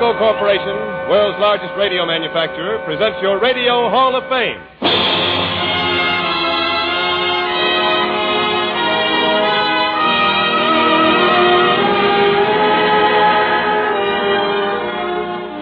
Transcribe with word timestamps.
Philco 0.00 0.18
Corporation, 0.18 1.10
world's 1.10 1.38
largest 1.38 1.76
radio 1.76 2.06
manufacturer, 2.06 2.82
presents 2.86 3.18
your 3.20 3.38
Radio 3.38 3.90
Hall 3.90 4.16
of 4.16 4.24
Fame. 4.30 4.56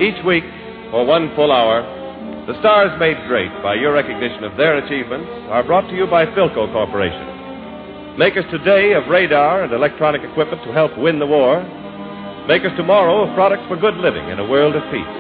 Each 0.01 0.25
week, 0.25 0.45
for 0.93 1.05
one 1.05 1.35
full 1.35 1.51
hour, 1.51 1.83
the 2.47 2.57
stars 2.61 2.97
made 3.01 3.17
great 3.27 3.51
by 3.61 3.75
your 3.75 3.93
recognition 3.93 4.45
of 4.45 4.57
their 4.57 4.79
achievements 4.79 5.29
are 5.51 5.65
brought 5.65 5.89
to 5.91 5.97
you 5.97 6.07
by 6.07 6.27
Philco 6.27 6.73
Corporation. 6.73 8.17
Makers 8.17 8.45
today 8.53 8.93
of 8.93 9.09
radar 9.11 9.65
and 9.65 9.73
electronic 9.73 10.23
equipment 10.23 10.63
to 10.63 10.73
help 10.73 10.97
win 10.97 11.19
the 11.19 11.27
war, 11.27 11.59
makers 12.49 12.73
tomorrow 12.79 13.29
of 13.29 13.35
products 13.35 13.63
for 13.69 13.77
good 13.77 13.95
living 13.99 14.27
in 14.31 14.41
a 14.41 14.49
world 14.49 14.75
of 14.75 14.83
peace. 14.91 15.17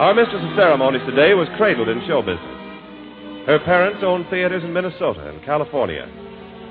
Our 0.00 0.14
mistress 0.14 0.42
of 0.42 0.56
ceremonies 0.56 1.04
today 1.04 1.34
was 1.34 1.46
cradled 1.58 1.90
in 1.90 2.00
show 2.08 2.22
business. 2.22 3.44
Her 3.44 3.60
parents 3.62 4.00
owned 4.02 4.24
theaters 4.30 4.64
in 4.64 4.72
Minnesota 4.72 5.28
and 5.28 5.44
California, 5.44 6.08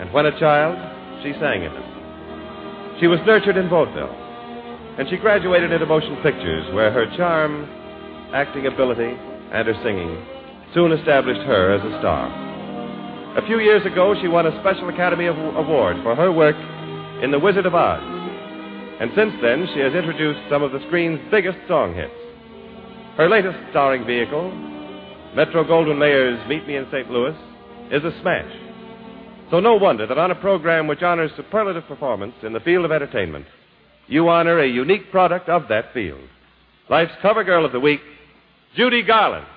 and 0.02 0.12
when 0.12 0.26
a 0.26 0.40
child, 0.40 0.74
she 1.22 1.34
sang 1.38 1.62
in 1.62 1.72
them. 1.72 2.98
She 3.00 3.06
was 3.06 3.20
nurtured 3.28 3.58
in 3.58 3.70
vaudeville 3.70 4.18
and 4.98 5.08
she 5.10 5.18
graduated 5.18 5.72
into 5.72 5.86
motion 5.86 6.18
pictures 6.22 6.74
where 6.74 6.92
her 6.92 7.06
charm, 7.16 7.64
acting 8.34 8.68
ability, 8.68 9.16
and 9.54 9.68
her 9.68 9.78
singing 9.84 10.18
soon 10.74 10.92
established 10.92 11.42
her 11.42 11.74
as 11.74 11.82
a 11.82 12.00
star. 12.00 12.28
A 13.38 13.46
few 13.46 13.60
years 13.60 13.86
ago, 13.86 14.16
she 14.20 14.28
won 14.28 14.48
a 14.48 14.60
Special 14.60 14.90
Academy 14.90 15.28
Award 15.28 15.98
for 16.04 16.16
her 16.16 16.32
work 16.32 16.56
in 17.24 17.32
The 17.32 17.40
Wizard 17.40 17.66
of 17.66 17.76
Oz. 17.76 18.21
And 19.02 19.10
since 19.16 19.34
then, 19.42 19.68
she 19.74 19.80
has 19.80 19.96
introduced 19.96 20.48
some 20.48 20.62
of 20.62 20.72
the 20.72 20.80
screen's 20.86 21.20
biggest 21.32 21.58
song 21.68 21.96
hits. 21.96 22.14
Her 23.18 23.28
latest 23.28 23.58
starring 23.72 24.06
vehicle, 24.06 24.52
Metro 25.36 25.64
Goldwyn 25.64 25.98
Mayer's 25.98 26.48
Meet 26.48 26.68
Me 26.68 26.76
in 26.76 26.86
St. 26.92 27.10
Louis, 27.10 27.36
is 27.90 28.04
a 28.04 28.12
smash. 28.22 28.54
So 29.50 29.60
no 29.60 29.74
wonder 29.74 30.06
that 30.06 30.20
on 30.20 30.30
a 30.30 30.36
program 30.36 30.86
which 30.86 31.02
honors 31.02 31.32
superlative 31.36 31.88
performance 31.88 32.36
in 32.44 32.54
the 32.54 32.60
field 32.60 32.86
of 32.86 32.92
entertainment, 32.92 33.48
you 34.06 34.30
honor 34.30 34.60
a 34.60 34.68
unique 34.68 35.10
product 35.10 35.50
of 35.50 35.64
that 35.70 35.92
field. 35.96 36.22
Life's 36.88 37.12
cover 37.24 37.44
girl 37.44 37.66
of 37.66 37.72
the 37.72 37.80
week, 37.80 38.02
Judy 38.76 39.02
Garland. 39.02 39.48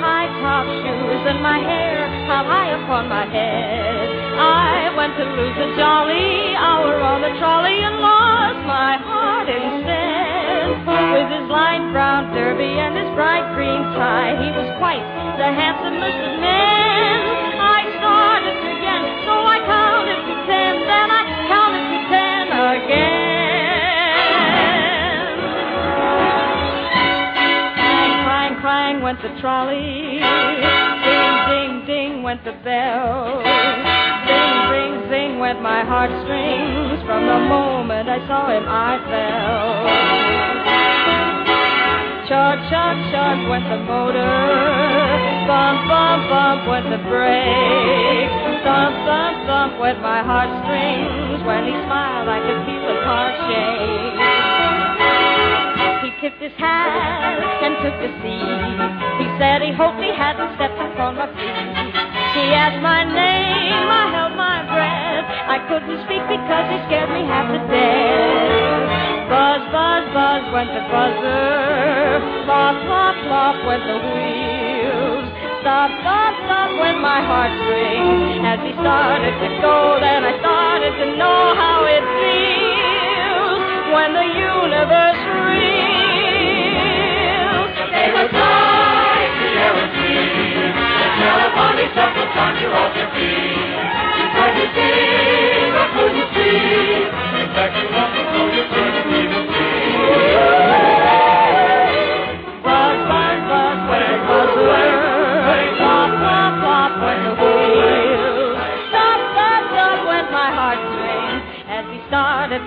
High 0.00 0.28
top 0.40 0.66
shoes 0.82 1.22
and 1.26 1.40
my 1.42 1.58
hair 1.58 2.06
held 2.28 2.46
high 2.46 2.72
upon 2.76 3.08
my 3.08 3.26
head, 3.26 4.06
I 4.36 4.92
went 4.96 5.16
to 5.16 5.24
lose 5.24 5.56
a 5.56 5.68
jolly 5.76 6.54
hour 6.56 7.00
on 7.00 7.22
the 7.22 7.32
trolley 7.38 7.78
and 7.80 7.96
lost 8.00 8.60
my 8.66 9.00
heart 9.00 9.48
instead. 9.48 10.86
With 10.86 11.28
his 11.32 11.48
light 11.48 11.82
brown 11.92 12.34
derby 12.34 12.76
and 12.78 12.96
his 12.96 13.08
bright 13.16 13.46
green 13.56 13.82
tie, 13.96 14.36
he 14.36 14.48
was 14.52 14.68
quite 14.78 15.04
the 15.40 15.48
handsomest 15.48 16.20
of 16.20 16.40
men. 16.40 17.25
Went 29.06 29.22
the 29.22 29.40
trolley. 29.40 30.18
Ding, 30.18 31.38
ding, 31.46 31.86
ding 31.86 32.22
went 32.24 32.42
the 32.42 32.58
bell. 32.66 33.38
Ding, 33.38 34.56
ring, 34.66 35.06
zing 35.06 35.38
went 35.38 35.62
my 35.62 35.86
heartstrings. 35.86 37.06
From 37.06 37.22
the 37.22 37.38
moment 37.46 38.08
I 38.10 38.18
saw 38.26 38.50
him, 38.50 38.66
I 38.66 38.98
fell. 39.06 39.86
Chug, 42.26 42.58
chug, 42.66 42.96
chug 43.14 43.46
went 43.46 43.70
the 43.70 43.78
motor. 43.86 44.42
Bump, 45.46 45.86
bump, 45.86 46.26
bump 46.26 46.66
went 46.66 46.90
the 46.90 46.98
brake. 47.06 48.34
Thump, 48.66 49.06
thump, 49.06 49.46
thump 49.46 49.78
went 49.78 50.02
my 50.02 50.26
heartstrings. 50.26 51.46
When 51.46 51.62
he 51.62 51.78
smiled, 51.86 52.26
I 52.26 52.42
could 52.42 52.58
feel 52.66 52.82
his 52.90 53.04
heart 53.06 53.38
shake. 53.46 54.45
Tipped 56.16 56.40
his 56.40 56.56
hat 56.56 57.36
and 57.60 57.76
took 57.84 57.92
a 57.92 58.08
seat. 58.24 58.80
He 59.20 59.26
said 59.36 59.60
he 59.60 59.68
hoped 59.68 60.00
he 60.00 60.08
hadn't 60.16 60.48
stepped 60.56 60.80
upon 60.80 61.12
my 61.20 61.28
feet. 61.28 61.92
He 62.32 62.56
asked 62.56 62.80
my 62.80 63.04
name, 63.04 63.84
I 63.84 64.08
held 64.16 64.32
my 64.32 64.64
breath. 64.64 65.28
I 65.28 65.60
couldn't 65.68 66.00
speak 66.08 66.24
because 66.24 66.72
he 66.72 66.80
scared 66.88 67.12
me 67.12 67.20
half 67.28 67.52
to 67.52 67.60
death. 67.68 69.28
Buzz, 69.28 69.60
buzz, 69.68 70.04
buzz 70.16 70.42
went 70.56 70.72
the 70.72 70.88
buzzer. 70.88 72.48
Plop, 72.48 72.74
plop, 72.88 73.14
plop 73.28 73.56
went 73.68 73.84
the 73.84 74.00
wheels. 74.00 75.28
Stop, 75.60 75.92
stop, 76.00 76.32
stop 76.48 76.70
went 76.80 76.96
my 77.04 77.20
heartstrings. 77.28 78.40
As 78.40 78.64
he 78.64 78.72
started 78.80 79.36
to 79.36 79.48
go, 79.60 80.00
then 80.00 80.24
I 80.24 80.32
started 80.40 80.96
to 80.96 81.06
know 81.20 81.52
how 81.60 81.84
it 81.84 82.04
feels 82.24 83.60
when 83.92 84.16
the 84.16 84.28
universe 84.32 85.20
reels. 85.44 85.75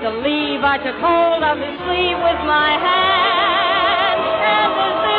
To 0.02 0.10
leave, 0.24 0.64
I 0.64 0.78
took 0.80 0.96
hold 1.04 1.44
of 1.44 1.60
his 1.60 1.76
sleeve 1.84 2.20
with 2.24 2.42
my 2.48 2.72
hand. 2.80 4.20
And 4.40 4.72
as 4.80 5.19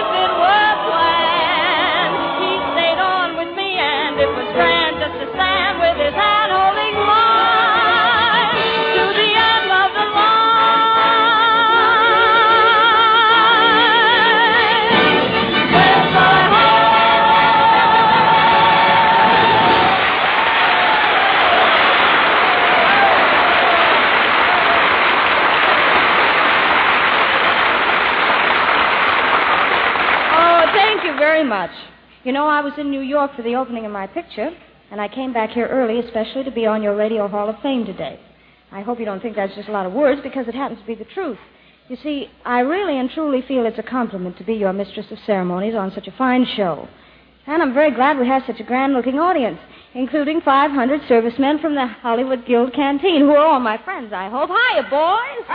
You 32.22 32.32
know, 32.32 32.46
I 32.49 32.61
was 32.61 32.75
in 32.76 32.90
New 32.90 33.00
York 33.00 33.34
for 33.34 33.40
the 33.40 33.55
opening 33.55 33.87
of 33.87 33.93
my 33.93 34.06
picture, 34.06 34.50
and 34.90 35.00
I 35.00 35.08
came 35.08 35.32
back 35.32 35.50
here 35.50 35.67
early 35.67 36.00
especially 36.00 36.44
to 36.44 36.50
be 36.50 36.67
on 36.67 36.82
your 36.82 36.94
Radio 36.94 37.26
Hall 37.28 37.49
of 37.49 37.58
Fame 37.62 37.87
today. 37.87 38.20
I 38.70 38.82
hope 38.82 38.99
you 38.99 39.06
don't 39.06 39.22
think 39.22 39.37
that's 39.37 39.55
just 39.55 39.70
a 39.70 39.72
lot 39.72 39.87
of 39.87 39.94
words 39.94 40.20
because 40.22 40.46
it 40.46 40.55
happens 40.55 40.81
to 40.81 40.87
be 40.87 40.94
the 40.94 41.06
truth. 41.06 41.38
You 41.88 41.96
see, 42.02 42.28
I 42.44 42.61
really 42.61 42.99
and 42.99 43.11
truly 43.11 43.40
feel 43.49 43.64
it's 43.64 43.78
a 43.78 43.82
compliment 43.82 44.37
to 44.37 44.44
be 44.44 44.52
your 44.52 44.75
mistress 44.75 45.06
of 45.11 45.19
ceremonies 45.25 45.75
on 45.75 45.93
such 45.93 46.08
a 46.08 46.12
fine 46.12 46.46
show. 46.56 46.88
And 47.46 47.62
I'm 47.62 47.72
very 47.72 47.90
glad 47.90 48.19
we 48.19 48.28
have 48.28 48.43
such 48.46 48.61
a 48.61 48.64
grand 48.64 48.93
looking 48.93 49.19
audience, 49.19 49.58
including 49.94 50.43
500 50.43 51.00
servicemen 51.08 51.58
from 51.58 51.75
the 51.75 51.87
Hollywood 51.87 52.44
Guild 52.46 52.75
Canteen, 52.75 53.23
who 53.23 53.31
are 53.31 53.46
all 53.46 53.61
my 53.61 53.82
friends, 53.82 54.12
I 54.12 54.28
hope. 54.28 54.50
Hiya, 54.50 54.82
boys! 54.90 55.46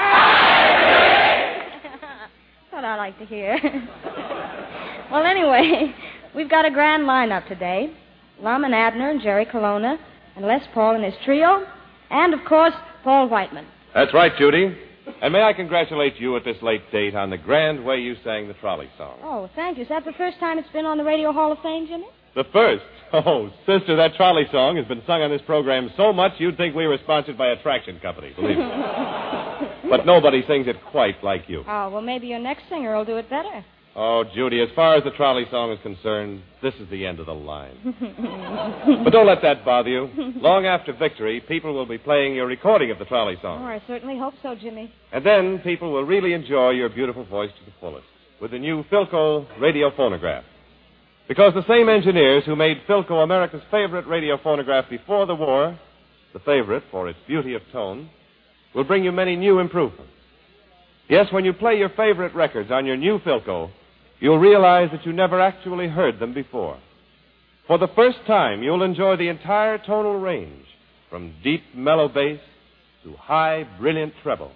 What 2.71 2.83
I 2.83 2.95
like 2.97 3.19
to 3.19 3.25
hear. 3.25 3.59
well, 5.11 5.23
anyway, 5.23 5.94
we've 6.35 6.49
got 6.49 6.65
a 6.65 6.71
grand 6.71 7.03
lineup 7.03 7.47
today. 7.47 7.95
Lum 8.41 8.63
and 8.63 8.75
Abner 8.75 9.09
and 9.09 9.21
Jerry 9.21 9.45
Colonna 9.45 9.97
and 10.35 10.45
Les 10.45 10.61
Paul 10.73 10.95
and 10.95 11.03
his 11.03 11.13
trio, 11.23 11.65
and, 12.09 12.33
of 12.33 12.41
course, 12.45 12.73
Paul 13.03 13.29
Whiteman. 13.29 13.65
That's 13.93 14.13
right, 14.13 14.31
Judy. 14.37 14.77
And 15.21 15.31
may 15.31 15.43
I 15.43 15.53
congratulate 15.53 16.19
you 16.19 16.35
at 16.35 16.43
this 16.43 16.57
late 16.61 16.91
date 16.91 17.15
on 17.15 17.29
the 17.29 17.37
grand 17.37 17.85
way 17.85 17.97
you 17.97 18.15
sang 18.23 18.47
the 18.47 18.55
trolley 18.55 18.89
song. 18.97 19.19
Oh, 19.23 19.49
thank 19.55 19.77
you. 19.77 19.83
Is 19.83 19.89
that 19.89 20.03
the 20.03 20.13
first 20.13 20.39
time 20.39 20.57
it's 20.57 20.69
been 20.69 20.85
on 20.85 20.97
the 20.97 21.03
Radio 21.03 21.31
Hall 21.31 21.51
of 21.51 21.59
Fame, 21.59 21.87
Jimmy? 21.87 22.07
The 22.35 22.45
first? 22.51 22.83
Oh, 23.13 23.49
sister, 23.65 23.95
that 23.95 24.15
trolley 24.15 24.43
song 24.51 24.75
has 24.75 24.85
been 24.87 25.01
sung 25.07 25.21
on 25.21 25.29
this 25.29 25.41
program 25.45 25.89
so 25.95 26.11
much 26.11 26.33
you'd 26.37 26.57
think 26.57 26.75
we 26.75 26.85
were 26.85 26.97
sponsored 27.03 27.37
by 27.37 27.47
a 27.49 27.61
traction 27.61 27.97
company, 27.99 28.33
believe 28.35 28.57
me. 28.57 28.65
but 29.89 30.05
nobody 30.05 30.43
sings 30.45 30.67
it 30.67 30.75
quite 30.91 31.23
like 31.23 31.47
you. 31.47 31.63
Oh, 31.65 31.91
well, 31.91 32.01
maybe 32.01 32.27
your 32.27 32.39
next 32.39 32.63
singer 32.67 32.97
will 32.97 33.05
do 33.05 33.15
it 33.15 33.29
better. 33.29 33.63
Oh, 33.97 34.25
Judy, 34.36 34.62
as 34.62 34.68
far 34.75 34.95
as 34.95 35.06
the 35.06 35.12
trolley 35.12 35.45
song 35.50 35.71
is 35.71 35.80
concerned, 35.81 36.42
this 36.62 36.74
is 36.81 36.89
the 36.89 37.06
end 37.06 37.21
of 37.21 37.27
the 37.27 37.33
line. 37.33 37.77
but 39.06 39.12
don't 39.12 39.25
let 39.25 39.42
that 39.42 39.63
bother 39.63 39.89
you. 39.89 40.09
Long 40.36 40.65
after 40.65 40.92
victory, 40.92 41.39
people 41.47 41.74
will 41.74 41.86
be 41.86 41.97
playing 41.97 42.36
your 42.36 42.45
recording 42.45 42.92
of 42.92 43.00
the 43.00 43.06
trolley 43.06 43.38
song. 43.42 43.63
Oh. 43.63 43.68
I 43.68 43.81
certainly 43.88 44.18
hope 44.19 44.33
so, 44.44 44.53
Jimmy. 44.53 44.92
And 45.13 45.25
then 45.25 45.59
people 45.59 45.94
will 45.94 46.03
really 46.03 46.33
enjoy 46.33 46.71
your 46.71 46.89
beautiful 46.89 47.24
voice 47.24 47.51
to 47.57 47.65
the 47.65 47.71
fullest 47.80 48.06
with 48.42 48.51
the 48.51 48.59
new 48.59 48.83
Philco 48.92 49.45
radio 49.62 49.89
phonograph. 49.95 50.44
Because 51.30 51.53
the 51.53 51.65
same 51.65 51.88
engineers 51.88 52.44
who 52.45 52.57
made 52.57 52.81
Philco 52.89 53.24
America's 53.24 53.63
favorite 53.71 54.07
radio 54.07 54.38
phonograph 54.44 54.89
before 54.89 55.25
the 55.25 55.36
war, 55.36 55.80
the 56.33 56.39
favorite 56.39 56.83
for 56.92 57.07
its 57.07 57.18
beauty 57.27 57.53
of 57.53 57.62
tone, 57.71 58.09
will 58.75 58.83
bring 58.83 59.06
you 59.06 59.13
many 59.13 59.38
new 59.38 59.59
improvements. 59.59 60.12
Yes, 61.07 61.27
when 61.31 61.45
you 61.45 61.53
play 61.53 61.77
your 61.77 61.89
favorite 61.89 62.36
records 62.36 62.71
on 62.71 62.86
your 62.86 62.97
new 62.97 63.19
Philco, 63.19 63.71
you'll 64.19 64.39
realize 64.39 64.89
that 64.91 65.06
you 65.06 65.13
never 65.13 65.39
actually 65.41 65.88
heard 65.88 66.19
them 66.19 66.33
before. 66.33 66.79
For 67.67 67.77
the 67.77 67.88
first 67.95 68.17
time, 68.27 68.62
you'll 68.62 68.83
enjoy 68.83 69.17
the 69.17 69.29
entire 69.29 69.77
tonal 69.77 70.19
range, 70.19 70.65
from 71.09 71.33
deep 71.44 71.63
mellow 71.75 72.07
bass 72.07 72.39
to 73.03 73.13
high 73.13 73.67
brilliant 73.79 74.13
treble. 74.23 74.51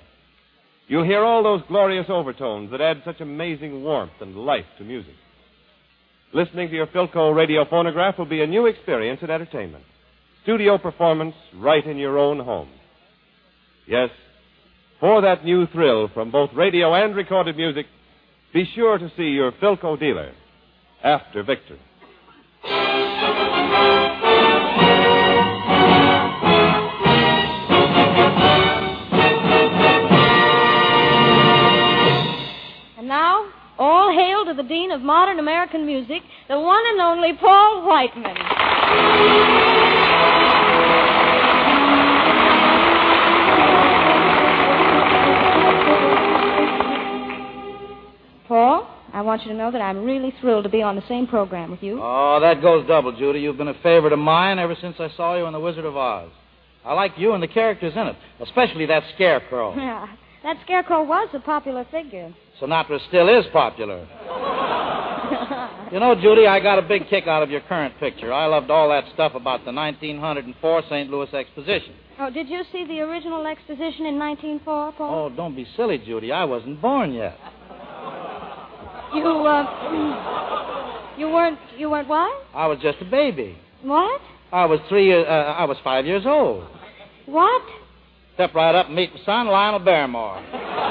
You'll 0.88 1.06
hear 1.06 1.24
all 1.24 1.44
those 1.44 1.62
glorious 1.68 2.08
overtones 2.10 2.72
that 2.72 2.82
add 2.82 3.02
such 3.06 3.22
amazing 3.22 3.84
warmth 3.84 4.12
and 4.22 4.36
life 4.36 4.66
to 4.78 4.84
music. 4.84 5.14
Listening 6.34 6.70
to 6.70 6.76
your 6.76 6.88
Philco 6.88 7.36
radio 7.36 7.66
phonograph 7.68 8.18
will 8.18 8.26
be 8.26 8.42
a 8.42 8.48
new 8.48 8.66
experience 8.68 9.22
in 9.24 9.30
entertainment. 9.30 9.84
Studio 10.44 10.78
performance 10.78 11.36
right 11.56 11.86
in 11.86 11.98
your 11.98 12.18
own 12.18 12.40
home. 12.40 12.70
Yes, 13.88 14.10
for 15.00 15.22
that 15.22 15.46
new 15.46 15.66
thrill 15.68 16.10
from 16.14 16.32
both 16.32 16.52
radio 16.54 16.94
and 16.94 17.16
recorded 17.16 17.56
music, 17.56 17.86
be 18.54 18.66
sure 18.76 18.98
to 18.98 19.12
see 19.16 19.30
your 19.30 19.52
Philco 19.54 20.00
dealer 20.00 20.32
after 21.04 21.44
victory. 21.44 21.80
And 32.98 33.08
now, 33.08 33.46
all 33.78 34.12
hail 34.12 34.46
to 34.46 34.54
the 34.56 34.68
Dean 34.68 34.92
of 34.92 35.02
Modern 35.02 35.40
American 35.40 35.86
Music, 35.86 36.24
the 36.48 36.60
one 36.60 36.84
and 36.88 37.00
only 37.00 37.34
Paul 37.40 37.88
Whiteman. 37.88 38.36
Paul, 48.50 48.90
I 49.14 49.22
want 49.22 49.44
you 49.44 49.50
to 49.50 49.54
know 49.58 49.70
that 49.70 49.80
I'm 49.80 50.04
really 50.04 50.34
thrilled 50.42 50.64
to 50.64 50.70
be 50.72 50.82
on 50.82 50.96
the 50.96 51.04
same 51.08 51.28
program 51.28 51.70
with 51.70 51.84
you. 51.84 52.00
Oh, 52.02 52.40
that 52.42 52.64
goes 52.64 52.86
double, 52.88 53.16
Judy. 53.16 53.42
You've 53.42 53.58
been 53.60 53.68
a 53.68 53.80
favorite 53.84 54.12
of 54.12 54.18
mine 54.18 54.58
ever 54.58 54.76
since 54.82 54.96
I 55.00 55.12
saw 55.16 55.36
you 55.38 55.46
in 55.46 55.54
The 55.54 55.60
Wizard 55.60 55.86
of 55.86 55.96
Oz. 55.96 56.32
I 56.84 56.94
like 56.94 57.12
you 57.16 57.34
and 57.34 57.44
the 57.44 57.48
characters 57.48 57.94
in 57.96 58.08
it, 58.08 58.16
especially 58.42 58.88
that 58.88 59.04
scarecrow. 59.14 59.76
Yeah, 59.78 60.08
that 60.42 60.58
scarecrow 60.64 61.04
was 61.04 61.30
a 61.34 61.40
popular 61.40 61.86
figure. 61.92 62.34
Sinatra 62.60 63.00
still 63.08 63.30
is 63.30 63.46
popular. 63.54 64.08
You 65.92 66.00
know, 66.00 66.14
Judy, 66.16 66.46
I 66.46 66.60
got 66.60 66.78
a 66.78 66.84
big 66.84 67.10
kick 67.10 67.26
out 67.28 67.42
of 67.42 67.50
your 67.50 67.62
current 67.62 68.00
picture. 68.00 68.32
I 68.32 68.46
loved 68.46 68.70
all 68.70 68.90
that 68.90 69.06
stuff 69.14 69.34
about 69.34 69.66
the 69.66 69.72
1904 69.72 70.84
St. 70.90 71.10
Louis 71.10 71.34
Exposition. 71.34 71.94
oh, 72.20 72.30
did 72.30 72.48
you 72.48 72.62
see 72.72 72.86
the 72.86 73.00
original 73.02 73.46
exposition 73.48 74.06
in 74.06 74.18
1904, 74.20 74.92
Paul? 74.94 75.26
Oh, 75.32 75.36
don't 75.36 75.56
be 75.56 75.68
silly, 75.76 75.98
Judy. 75.98 76.32
I 76.32 76.46
wasn't 76.46 76.80
born 76.82 77.14
yet. 77.14 77.38
You, 79.14 79.26
uh, 79.26 81.00
you 81.18 81.30
weren't, 81.30 81.60
you 81.78 81.90
weren't 81.90 82.08
what? 82.08 82.32
I 82.54 82.68
was 82.68 82.80
just 82.82 82.98
a 83.02 83.06
baby. 83.06 83.58
What? 83.82 84.22
I 84.52 84.66
was 84.66 84.80
three 84.90 85.06
years, 85.08 85.26
uh, 85.28 85.32
I 85.32 85.66
was 85.66 85.78
five 85.84 86.06
years 86.06 86.24
old. 86.26 86.68
What? 87.26 87.62
Step 88.36 88.54
right 88.54 88.74
up 88.74 88.88
and 88.88 88.96
meet 88.96 89.14
my 89.14 89.20
son, 89.26 89.48
Lionel 89.48 89.80
Barrymore. 89.80 90.44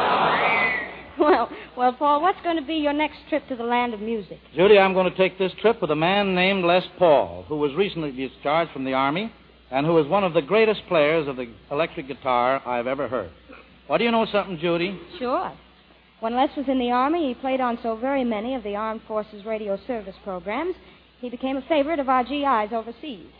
Well, 1.18 1.50
well, 1.76 1.92
Paul, 1.94 2.22
what's 2.22 2.40
going 2.44 2.56
to 2.56 2.62
be 2.62 2.74
your 2.74 2.92
next 2.92 3.16
trip 3.28 3.46
to 3.48 3.56
the 3.56 3.64
land 3.64 3.92
of 3.92 4.00
music? 4.00 4.38
Judy, 4.54 4.78
I'm 4.78 4.94
going 4.94 5.10
to 5.10 5.16
take 5.16 5.36
this 5.36 5.50
trip 5.60 5.82
with 5.82 5.90
a 5.90 5.96
man 5.96 6.34
named 6.34 6.64
Les 6.64 6.84
Paul, 6.96 7.44
who 7.48 7.56
was 7.56 7.74
recently 7.74 8.12
discharged 8.12 8.70
from 8.72 8.84
the 8.84 8.92
Army 8.92 9.32
and 9.70 9.84
who 9.84 9.98
is 9.98 10.06
one 10.06 10.22
of 10.24 10.32
the 10.32 10.42
greatest 10.42 10.82
players 10.88 11.26
of 11.26 11.36
the 11.36 11.52
electric 11.70 12.06
guitar 12.06 12.62
I've 12.66 12.86
ever 12.86 13.08
heard. 13.08 13.30
Well, 13.88 13.98
do 13.98 14.04
you 14.04 14.10
know 14.10 14.26
something, 14.30 14.58
Judy? 14.58 14.98
Sure. 15.18 15.52
When 16.20 16.34
Les 16.34 16.50
was 16.56 16.66
in 16.68 16.80
the 16.80 16.90
Army, 16.90 17.28
he 17.28 17.34
played 17.34 17.60
on 17.60 17.78
so 17.80 17.94
very 17.94 18.24
many 18.24 18.56
of 18.56 18.64
the 18.64 18.74
Armed 18.74 19.02
Forces 19.06 19.44
radio 19.44 19.78
service 19.86 20.16
programs, 20.24 20.74
he 21.20 21.30
became 21.30 21.56
a 21.56 21.62
favorite 21.68 22.00
of 22.00 22.08
our 22.08 22.24
GIs 22.24 22.72
overseas. 22.72 23.30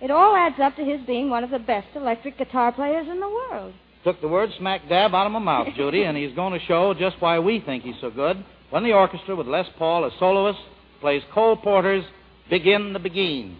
It 0.00 0.10
all 0.10 0.34
adds 0.34 0.56
up 0.60 0.74
to 0.76 0.84
his 0.84 1.00
being 1.06 1.30
one 1.30 1.44
of 1.44 1.50
the 1.50 1.60
best 1.60 1.86
electric 1.94 2.36
guitar 2.36 2.72
players 2.72 3.06
in 3.08 3.20
the 3.20 3.28
world. 3.28 3.72
Took 4.02 4.20
the 4.20 4.28
word 4.28 4.50
smack 4.58 4.88
dab 4.88 5.14
out 5.14 5.26
of 5.26 5.32
my 5.32 5.38
mouth, 5.38 5.68
Judy, 5.76 6.02
and 6.02 6.16
he's 6.16 6.34
going 6.34 6.58
to 6.58 6.66
show 6.66 6.92
just 6.92 7.16
why 7.20 7.38
we 7.38 7.60
think 7.60 7.84
he's 7.84 7.94
so 8.00 8.10
good 8.10 8.44
when 8.70 8.82
the 8.82 8.92
orchestra, 8.92 9.36
with 9.36 9.46
Les 9.46 9.66
Paul 9.78 10.04
as 10.04 10.12
soloist, 10.18 10.58
plays 11.00 11.22
Cole 11.32 11.56
Porter's 11.56 12.04
Begin 12.50 12.92
the 12.92 12.98
Beguine. 12.98 13.56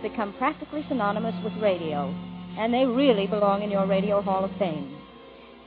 Have 0.00 0.10
become 0.10 0.32
practically 0.34 0.84
synonymous 0.88 1.34
with 1.44 1.52
radio, 1.62 2.14
and 2.56 2.72
they 2.72 2.84
really 2.84 3.26
belong 3.26 3.62
in 3.62 3.70
your 3.70 3.86
Radio 3.86 4.22
Hall 4.22 4.44
of 4.44 4.50
Fame. 4.58 4.96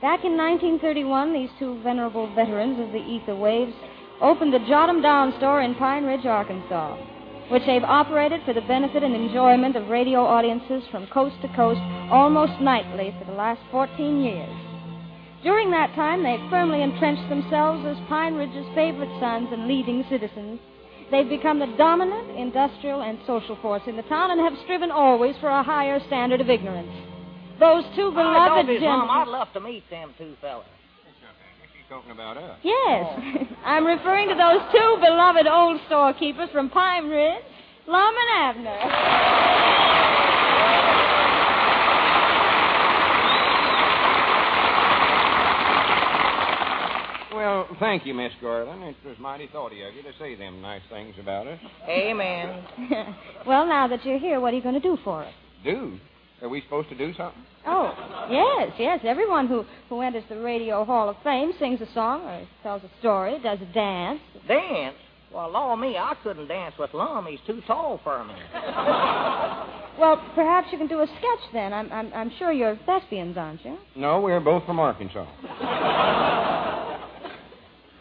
Back 0.02 0.24
in 0.24 0.36
1931, 0.36 1.32
these 1.32 1.50
two 1.58 1.80
venerable 1.82 2.32
veterans 2.34 2.80
of 2.80 2.92
the 2.92 2.98
ether 2.98 3.36
waves 3.36 3.72
opened 4.20 4.52
the 4.52 4.58
Jot 4.60 4.88
'em 4.88 5.00
Down 5.00 5.32
store 5.38 5.60
in 5.60 5.74
Pine 5.76 6.04
Ridge, 6.04 6.26
Arkansas, 6.26 6.96
which 7.48 7.64
they've 7.66 7.84
operated 7.84 8.42
for 8.42 8.52
the 8.52 8.60
benefit 8.62 9.02
and 9.02 9.14
enjoyment 9.14 9.76
of 9.76 9.88
radio 9.88 10.24
audiences 10.24 10.82
from 10.90 11.06
coast 11.06 11.40
to 11.42 11.48
coast 11.48 11.80
almost 12.10 12.60
nightly 12.60 13.14
for 13.18 13.24
the 13.24 13.38
last 13.38 13.60
14 13.70 14.20
years. 14.20 14.50
During 15.42 15.70
that 15.70 15.94
time, 15.94 16.22
they've 16.22 16.50
firmly 16.50 16.82
entrenched 16.82 17.28
themselves 17.28 17.84
as 17.86 17.96
Pine 18.08 18.34
Ridge's 18.34 18.66
favorite 18.74 19.10
sons 19.20 19.52
and 19.52 19.68
leading 19.68 20.04
citizens. 20.08 20.58
They've 21.10 21.28
become 21.28 21.58
the 21.58 21.72
dominant 21.78 22.36
industrial 22.36 23.02
and 23.02 23.18
social 23.26 23.56
force 23.62 23.82
in 23.86 23.96
the 23.96 24.02
town 24.02 24.30
and 24.30 24.40
have 24.40 24.54
striven 24.64 24.90
always 24.90 25.36
for 25.40 25.48
a 25.48 25.62
higher 25.62 26.00
standard 26.06 26.40
of 26.40 26.48
ignorance. 26.48 26.90
Those 27.60 27.84
two 27.94 28.10
beloved 28.10 28.66
Mom, 28.66 28.78
gentlemen. 28.80 29.08
I'd 29.10 29.28
love 29.28 29.48
to 29.52 29.60
meet 29.60 29.88
them 29.90 30.12
two 30.18 30.34
fellas. 30.40 30.66
She's 31.72 31.88
talking 31.88 32.10
about 32.10 32.36
us. 32.36 32.58
Yes, 32.62 33.20
I'm 33.64 33.86
referring 33.86 34.28
to 34.28 34.34
those 34.34 34.60
two 34.72 34.96
beloved 35.00 35.46
old 35.46 35.80
storekeepers 35.86 36.48
from 36.52 36.70
Pine 36.70 37.08
Ridge, 37.08 37.44
Lum 37.86 38.14
and 38.16 38.56
Abner. 38.58 38.80
Well, 47.34 47.66
thank 47.80 48.06
you, 48.06 48.14
Miss 48.14 48.32
Garland. 48.40 48.84
It 48.84 48.96
was 49.04 49.18
mighty 49.18 49.48
thoughty 49.52 49.82
of 49.82 49.92
you 49.92 50.02
to 50.02 50.12
say 50.20 50.36
them 50.36 50.62
nice 50.62 50.82
things 50.88 51.16
about 51.20 51.48
us. 51.48 51.58
Amen. 51.88 52.64
well, 53.46 53.66
now 53.66 53.88
that 53.88 54.04
you're 54.04 54.20
here, 54.20 54.38
what 54.38 54.52
are 54.52 54.56
you 54.56 54.62
going 54.62 54.76
to 54.76 54.80
do 54.80 54.96
for 55.02 55.24
us? 55.24 55.32
Do? 55.64 55.98
Are 56.42 56.48
we 56.48 56.60
supposed 56.62 56.90
to 56.90 56.94
do 56.96 57.12
something? 57.16 57.42
Oh, 57.66 57.92
yes, 58.30 58.72
yes. 58.78 59.00
Everyone 59.02 59.48
who, 59.48 59.64
who 59.88 60.00
enters 60.00 60.22
the 60.28 60.38
Radio 60.38 60.84
Hall 60.84 61.08
of 61.08 61.16
Fame 61.24 61.52
sings 61.58 61.80
a 61.80 61.92
song 61.92 62.22
or 62.22 62.46
tells 62.62 62.82
a 62.84 62.90
story, 63.00 63.38
does 63.42 63.58
a 63.60 63.72
dance. 63.72 64.20
Dance? 64.46 64.96
Well, 65.32 65.50
law 65.50 65.74
me, 65.74 65.96
I 65.96 66.14
couldn't 66.22 66.46
dance 66.46 66.76
with 66.78 66.94
Lum. 66.94 67.26
He's 67.28 67.40
too 67.46 67.60
tall 67.66 68.00
for 68.04 68.24
me. 68.24 68.34
Well, 69.96 70.20
perhaps 70.34 70.68
you 70.72 70.78
can 70.78 70.88
do 70.88 71.00
a 71.00 71.06
sketch 71.06 71.52
then. 71.52 71.72
I'm, 71.72 71.92
I'm, 71.92 72.12
I'm 72.12 72.32
sure 72.38 72.50
you're 72.50 72.76
thespians, 72.84 73.36
aren't 73.36 73.64
you? 73.64 73.78
No, 73.94 74.20
we're 74.20 74.40
both 74.40 74.66
from 74.66 74.80
Arkansas. 74.80 75.24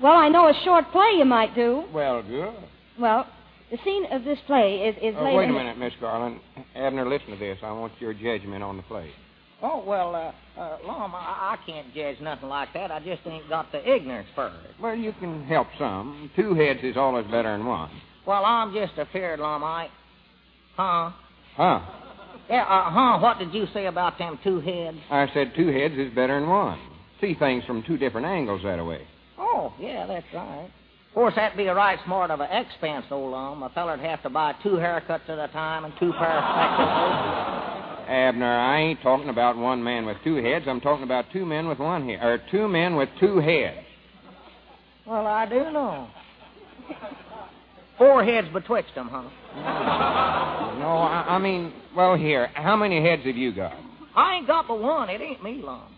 Well, 0.04 0.18
I 0.18 0.28
know 0.28 0.50
a 0.50 0.54
short 0.66 0.92
play 0.92 1.12
you 1.18 1.24
might 1.24 1.56
do. 1.56 1.86
Well, 1.94 2.22
good. 2.24 2.54
Well, 3.00 3.26
the 3.72 3.78
scene 3.86 4.06
of 4.12 4.26
this 4.26 4.38
play 4.46 4.82
is, 4.90 4.98
is 5.02 5.16
Uh, 5.16 5.24
laid 5.24 5.38
wait 5.38 5.50
a 5.50 5.54
minute, 5.54 5.78
Miss 5.78 5.94
Garland. 6.02 6.42
Abner, 6.76 7.08
listen 7.08 7.30
to 7.30 7.38
this. 7.38 7.58
I 7.64 7.72
want 7.72 7.94
your 8.00 8.14
judgment 8.14 8.62
on 8.64 8.76
the 8.76 8.84
play. 8.84 9.10
Oh, 9.62 9.82
well, 9.88 10.14
uh, 10.14 10.60
uh, 10.60 10.78
Lum, 10.86 11.16
I, 11.16 11.56
I 11.56 11.58
can't 11.66 11.94
judge 11.96 12.20
nothing 12.20 12.50
like 12.50 12.74
that. 12.74 12.92
I 12.92 13.00
just 13.00 13.22
ain't 13.26 13.48
got 13.48 13.72
the 13.72 13.80
ignorance 13.90 14.28
for 14.36 14.48
it. 14.48 14.76
Well, 14.82 14.94
you 14.94 15.14
can 15.22 15.46
help 15.46 15.68
some. 15.80 16.30
Two 16.36 16.54
heads 16.54 16.82
is 16.84 16.98
always 16.98 17.26
better 17.28 17.58
than 17.58 17.66
one. 17.66 17.90
Well, 18.28 18.44
I'm 18.44 18.74
just 18.74 19.00
afeard, 19.00 19.40
Lum, 19.40 19.64
I... 19.64 19.88
Huh? 20.76 21.12
Huh? 21.56 21.80
Yeah, 22.50 22.64
uh, 22.64 22.92
huh, 22.92 23.20
what 23.20 23.40
did 23.40 23.54
you 23.54 23.68
say 23.74 23.86
about 23.86 24.18
them 24.18 24.38
two 24.44 24.60
heads? 24.60 24.98
I 25.10 25.28
said 25.34 25.54
two 25.56 25.68
heads 25.68 25.94
is 25.98 26.14
better 26.14 26.38
than 26.38 26.50
one. 26.50 26.80
See 27.22 27.36
things 27.36 27.64
from 27.64 27.84
two 27.84 27.98
different 27.98 28.28
angles 28.28 28.64
that 28.66 28.86
way. 28.86 29.08
Oh, 29.38 29.74
yeah, 29.80 30.06
that's 30.06 30.26
right. 30.34 30.70
Of 31.10 31.16
course, 31.16 31.36
that'd 31.36 31.58
be 31.58 31.68
a 31.68 31.76
right 31.76 32.00
smart 32.06 32.32
of 32.32 32.40
an 32.40 32.50
expense, 32.52 33.06
old 33.12 33.32
Lum. 33.32 33.62
A 33.62 33.70
feller'd 33.70 34.00
have 34.00 34.24
to 34.24 34.30
buy 34.30 34.54
two 34.64 34.72
haircuts 34.72 35.30
at 35.30 35.38
a 35.38 35.48
time 35.54 35.86
and 35.86 35.94
two 36.00 36.12
pair 36.14 36.40
of 36.40 36.44
spectacles. 36.56 38.10
Abner, 38.10 38.58
I 38.60 38.80
ain't 38.80 39.02
talking 39.02 39.30
about 39.30 39.56
one 39.56 39.84
man 39.84 40.06
with 40.06 40.18
two 40.24 40.36
heads. 40.36 40.66
I'm 40.68 40.82
talking 40.82 41.04
about 41.04 41.26
two 41.32 41.46
men 41.46 41.68
with 41.68 41.80
one 41.80 42.08
head. 42.08 42.20
Or 42.22 42.40
two 42.52 42.68
men 42.68 42.96
with 42.96 43.10
two 43.20 43.40
heads. 43.40 43.86
Well, 45.06 45.28
I 45.28 45.46
do 45.46 45.72
know. 45.72 46.08
Four 47.98 48.24
heads 48.24 48.48
betwixt 48.52 48.96
them, 48.96 49.08
huh? 49.12 49.22
No, 50.80 50.88
I, 50.88 51.36
I 51.36 51.38
mean, 51.38 51.74
well, 51.96 52.16
here, 52.16 52.50
how 52.56 52.76
many 52.76 53.02
heads 53.02 53.24
have 53.26 53.38
you 53.38 53.54
got? 53.54 53.74
I 54.16 54.36
ain't 54.36 54.48
got 54.48 54.68
but 54.68 54.80
one. 54.82 55.10
It 55.10 55.22
ain't 55.22 55.44
me, 55.44 55.62
Lum. 55.64 55.93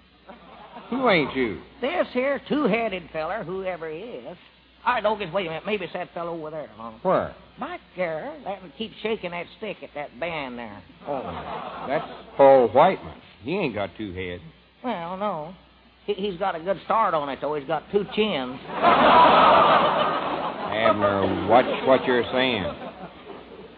Who 0.89 1.10
ain't 1.10 1.36
you? 1.36 1.62
This 1.82 2.08
here 2.13 2.42
two-headed 2.48 3.10
feller, 3.12 3.44
whoever 3.44 3.89
he 3.89 3.98
is. 3.98 4.38
All 4.86 4.94
right, 4.94 5.04
Doggies, 5.04 5.34
wait 5.34 5.48
a 5.48 5.50
minute. 5.50 5.63
Maybe 5.65 5.86
it's 5.86 5.94
that 5.94 6.13
fellow 6.13 6.38
over 6.38 6.51
there, 6.51 6.70
Lum. 6.77 7.00
Where? 7.01 7.36
Back 7.60 7.80
there. 7.98 8.38
That 8.44 8.62
one 8.62 8.72
keeps 8.77 8.94
shaking 9.01 9.32
that 9.32 9.48
stick 9.58 9.77
at 9.82 9.89
that 9.96 10.20
band 10.20 10.60
there. 10.60 10.84
Oh, 11.08 11.86
that's 11.88 12.06
Paul 12.38 12.68
Whiteman. 12.68 13.18
He 13.44 13.58
ain't 13.58 13.74
got 13.74 13.89
two 13.98 14.13
heads. 14.13 14.44
Well, 14.84 15.18
no. 15.18 15.56
He, 16.06 16.13
he's 16.13 16.38
got 16.38 16.56
a 16.56 16.60
good 16.60 16.77
start 16.86 17.15
on 17.15 17.30
it, 17.30 17.39
though. 17.42 17.56
He's 17.56 17.68
got 17.68 17.84
two 17.92 18.04
chins. 18.15 18.60
Abner, 20.75 21.48
watch 21.48 21.65
what 21.88 22.06
you're 22.06 22.25
saying. 22.32 22.65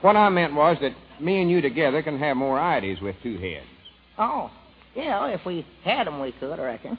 What 0.02 0.18
I 0.18 0.28
meant 0.30 0.54
was 0.54 0.78
that 0.82 0.92
me 1.22 1.42
and 1.42 1.50
you 1.50 1.62
together 1.62 2.04
can 2.04 2.20
have 2.20 2.36
more 2.36 2.60
ideas 2.60 3.00
with 3.02 3.16
two 3.24 3.38
heads. 3.38 3.66
Oh, 4.18 4.52
yeah, 4.98 5.28
if 5.28 5.46
we 5.46 5.66
had 5.84 6.08
'em, 6.08 6.20
we 6.20 6.32
could, 6.34 6.60
I 6.60 6.64
reckon. 6.64 6.98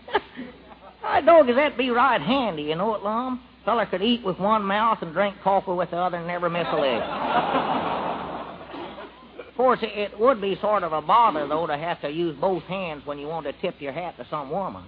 I 1.04 1.20
doggies, 1.20 1.56
that'd 1.56 1.76
be 1.76 1.90
right 1.90 2.20
handy, 2.20 2.62
you 2.62 2.76
know 2.76 2.94
it, 2.94 3.02
Lum? 3.02 3.42
Feller 3.64 3.86
could 3.86 4.02
eat 4.02 4.24
with 4.24 4.38
one 4.38 4.62
mouth 4.62 4.98
and 5.02 5.12
drink 5.12 5.36
coffee 5.42 5.72
with 5.72 5.90
the 5.90 5.96
other 5.96 6.16
and 6.16 6.26
never 6.26 6.48
miss 6.48 6.66
a 6.70 6.76
lick. 6.76 7.02
of 9.48 9.56
course, 9.56 9.80
it, 9.82 10.18
would 10.18 10.40
be 10.40 10.56
sort 10.60 10.84
of 10.84 10.92
a 10.92 11.02
bother, 11.02 11.46
though, 11.46 11.66
to 11.66 11.76
have 11.76 12.00
to 12.02 12.08
use 12.08 12.36
both 12.40 12.62
hands 12.64 13.02
when 13.04 13.18
you 13.18 13.26
want 13.26 13.46
to 13.46 13.52
tip 13.60 13.74
your 13.80 13.92
hat 13.92 14.16
to 14.16 14.26
some 14.30 14.50
woman. 14.50 14.84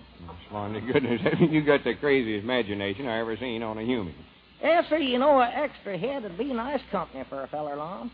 My 0.52 0.80
goodness, 0.80 1.20
you 1.40 1.62
got 1.62 1.84
the 1.84 1.94
craziest 1.94 2.44
imagination 2.44 3.06
I 3.06 3.18
ever 3.18 3.36
seen 3.36 3.62
on 3.62 3.78
a 3.78 3.82
human. 3.82 4.14
Yeah, 4.62 4.82
sir, 4.88 4.98
you 4.98 5.18
know, 5.18 5.40
an 5.40 5.50
extra 5.52 5.98
head 5.98 6.22
would 6.22 6.38
be 6.38 6.52
nice 6.52 6.80
company 6.90 7.24
for 7.28 7.42
a 7.42 7.48
feller, 7.48 7.76
Lum. 7.76 8.10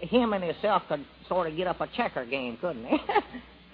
Him 0.00 0.32
and 0.32 0.42
himself 0.42 0.82
could 0.88 1.04
sort 1.28 1.50
of 1.50 1.56
get 1.56 1.66
up 1.66 1.80
a 1.80 1.86
checker 1.96 2.24
game, 2.26 2.58
couldn't 2.60 2.86
he? 2.86 2.98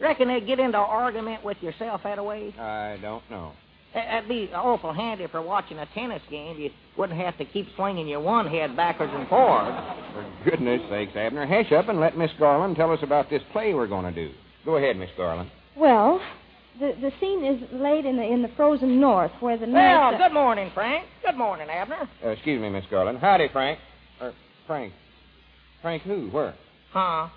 Reckon 0.00 0.28
they'd 0.28 0.47
get 0.47 0.59
into 0.61 0.78
an 0.78 0.85
argument 0.88 1.45
with 1.45 1.57
yourself 1.62 2.02
that 2.05 2.25
way? 2.25 2.55
I 2.59 2.99
don't 3.02 3.28
know. 3.31 3.52
That- 3.95 4.07
That'd 4.07 4.28
be 4.28 4.50
awful 4.55 4.93
handy 4.93 5.26
for 5.28 5.40
watching 5.43 5.78
a 5.78 5.87
tennis 5.95 6.23
game. 6.31 6.59
You 6.59 6.71
wouldn't 6.97 7.19
have 7.19 7.37
to 7.38 7.45
keep 7.45 7.67
swinging 7.75 8.07
your 8.07 8.21
one 8.21 8.47
head 8.47 8.76
backwards 8.76 9.12
and 9.14 9.26
forwards. 9.28 9.76
For 10.12 10.50
goodness 10.50 10.83
sakes, 10.90 11.17
Abner, 11.17 11.47
hush 11.47 11.73
up 11.73 11.88
and 11.88 11.99
let 11.99 12.17
Miss 12.17 12.31
Garland 12.38 12.76
tell 12.76 12.93
us 12.93 13.00
about 13.02 13.31
this 13.31 13.43
play 13.52 13.75
we're 13.75 13.87
going 13.87 14.05
to 14.05 14.12
do. 14.28 14.33
Go 14.64 14.76
ahead, 14.76 14.97
Miss 14.97 15.11
Garland. 15.17 15.50
Well, 15.76 16.21
the, 16.78 16.93
the 17.00 17.11
scene 17.19 17.45
is 17.45 17.61
laid 17.73 18.05
in 18.05 18.17
the, 18.17 18.23
in 18.23 18.43
the 18.43 18.49
frozen 18.57 19.00
north 19.00 19.33
where 19.40 19.57
the 19.57 19.67
Well, 19.67 20.12
night. 20.12 20.19
good 20.19 20.35
morning, 20.35 20.71
Frank. 20.75 21.07
Good 21.25 21.37
morning, 21.37 21.69
Abner. 21.71 22.09
Uh, 22.25 22.28
excuse 22.28 22.61
me, 22.61 22.69
Miss 22.69 22.85
Garland. 22.90 23.19
Howdy, 23.19 23.49
Frank. 23.52 23.78
Or, 24.21 24.33
Frank. 24.67 24.93
Frank 25.83 26.02
who? 26.02 26.28
Where? 26.28 26.55
Huh? 26.93 27.28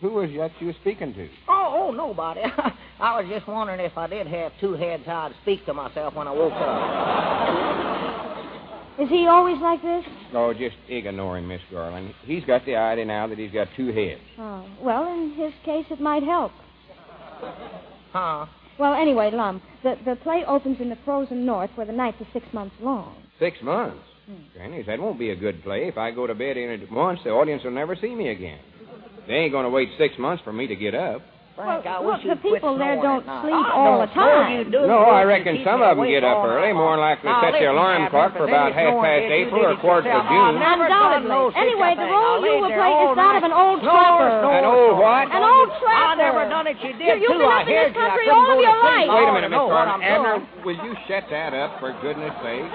Who 0.00 0.12
was 0.12 0.30
that 0.38 0.50
you 0.60 0.68
were 0.68 0.76
speaking 0.80 1.12
to? 1.14 1.28
Oh, 1.48 1.88
oh, 1.88 1.90
nobody. 1.92 2.40
I 3.00 3.20
was 3.20 3.30
just 3.30 3.46
wondering 3.46 3.80
if 3.80 3.98
I 3.98 4.06
did 4.06 4.26
have 4.26 4.52
two 4.60 4.72
heads, 4.72 5.02
how 5.04 5.28
I'd 5.28 5.34
speak 5.42 5.66
to 5.66 5.74
myself 5.74 6.14
when 6.14 6.26
I 6.26 6.32
woke 6.32 6.52
up. 6.54 8.30
Is 8.98 9.08
he 9.08 9.26
always 9.26 9.60
like 9.60 9.82
this? 9.82 10.04
Oh, 10.34 10.52
just 10.52 10.76
ignore 10.88 11.38
him, 11.38 11.48
Miss 11.48 11.60
Garland. 11.70 12.14
He's 12.24 12.44
got 12.44 12.64
the 12.66 12.76
idea 12.76 13.04
now 13.04 13.26
that 13.26 13.38
he's 13.38 13.52
got 13.52 13.68
two 13.76 13.92
heads. 13.92 14.20
Oh, 14.38 14.66
well, 14.82 15.06
in 15.12 15.34
his 15.36 15.52
case, 15.64 15.84
it 15.90 16.00
might 16.00 16.22
help. 16.22 16.52
Huh? 18.12 18.46
Well, 18.78 18.94
anyway, 18.94 19.30
Lum, 19.32 19.60
the, 19.82 19.96
the 20.04 20.16
play 20.16 20.44
opens 20.46 20.80
in 20.80 20.88
the 20.88 20.98
frozen 21.04 21.44
north 21.44 21.70
where 21.74 21.86
the 21.86 21.92
nights 21.92 22.18
are 22.20 22.28
six 22.32 22.46
months 22.52 22.74
long. 22.80 23.22
Six 23.38 23.56
months. 23.62 24.04
Hmm. 24.26 24.42
Granny, 24.54 24.82
that 24.82 24.98
won't 24.98 25.18
be 25.18 25.30
a 25.30 25.36
good 25.36 25.62
play. 25.62 25.88
If 25.88 25.98
I 25.98 26.10
go 26.10 26.26
to 26.26 26.34
bed 26.34 26.56
in 26.56 26.70
it 26.70 26.90
once, 26.90 27.20
the 27.24 27.30
audience 27.30 27.64
will 27.64 27.70
never 27.70 27.96
see 27.96 28.14
me 28.14 28.28
again. 28.30 28.60
They 29.28 29.34
ain't 29.34 29.52
going 29.52 29.64
to 29.64 29.70
wait 29.70 29.88
six 29.98 30.14
months 30.18 30.42
for 30.42 30.52
me 30.52 30.66
to 30.66 30.74
get 30.76 30.94
up. 30.94 31.22
Frank, 31.58 31.84
I 31.84 32.00
Well, 32.00 32.16
wish 32.16 32.24
look, 32.24 32.40
you'd 32.40 32.40
the 32.40 32.56
people 32.56 32.72
there 32.80 32.96
don't 32.96 33.20
sleep 33.20 33.52
I 33.52 33.68
all 33.76 34.00
don't 34.00 34.08
the 34.08 34.14
know 34.16 34.16
time. 34.16 34.48
You 34.56 34.64
do. 34.64 34.80
No, 34.88 35.12
I 35.12 35.28
reckon 35.28 35.60
some 35.60 35.84
of 35.84 35.98
them 36.00 36.08
get 36.08 36.24
up 36.24 36.40
early, 36.40 36.72
more 36.72 36.96
long. 36.96 37.04
likely 37.04 37.28
Now, 37.28 37.44
set 37.44 37.52
their 37.60 37.76
alarm 37.76 38.08
clock 38.08 38.32
for 38.32 38.48
about 38.48 38.72
half 38.72 38.96
past 38.96 39.28
if 39.28 39.44
April 39.44 39.68
or 39.68 39.76
it 39.76 39.80
quarter 39.84 40.08
to 40.08 40.08
yourself. 40.08 40.24
June. 40.24 40.56
I've 40.56 40.56
never 40.56 40.84
Undoubtedly. 40.88 41.28
done 41.28 41.36
no 41.36 41.52
such 41.52 41.60
a 41.60 41.60
Anyway, 41.60 41.92
the 42.00 42.08
role 42.08 42.40
you 42.40 42.48
laid 42.48 42.64
will 42.64 42.72
play 42.80 42.92
is 42.96 43.12
that 43.20 43.34
of 43.36 43.44
an 43.44 43.52
old 43.52 43.78
Snore, 43.84 43.92
trapper. 43.92 44.30
An 44.56 44.64
old 44.64 44.96
snore. 44.96 45.04
what? 45.04 45.24
An 45.36 45.42
old 45.44 45.68
trapper. 45.84 46.00
I 46.00 46.16
trapper. 46.16 46.24
never 46.24 46.42
done 46.48 46.66
it. 46.70 46.76
You 46.80 46.92
did 46.96 47.04
You- 47.04 47.28
you've 47.28 47.36
too. 47.36 47.44
been 47.44 47.52
up 47.52 47.60
in 47.60 47.76
this 47.76 47.76
heard 47.76 47.92
you. 47.92 48.00
I 48.00 48.08
country 48.08 48.26
all 48.32 48.50
of 48.56 48.60
your 48.64 48.78
life. 48.80 49.08
I 49.10 49.14
Wait 49.20 49.28
a 49.28 49.32
minute, 49.36 49.52
to 49.52 49.60
oh, 49.60 49.60
know 49.60 49.68
Miss 49.68 49.74
what 49.76 49.84
Garland. 49.84 50.00
Abner, 50.00 50.36
will 50.64 50.78
you 50.80 50.92
shut 51.04 51.24
that 51.28 51.52
up, 51.52 51.70
for 51.76 51.92
goodness 52.00 52.32
sake? 52.40 52.72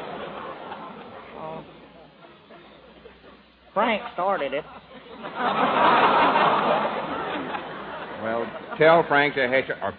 Frank 3.73 4.01
started 4.13 4.53
it. 4.53 4.63
Well, 8.25 8.47
tell 8.79 9.05
Frank 9.07 9.35
to 9.35 9.45
up. 9.45 9.77
Or 9.83 9.93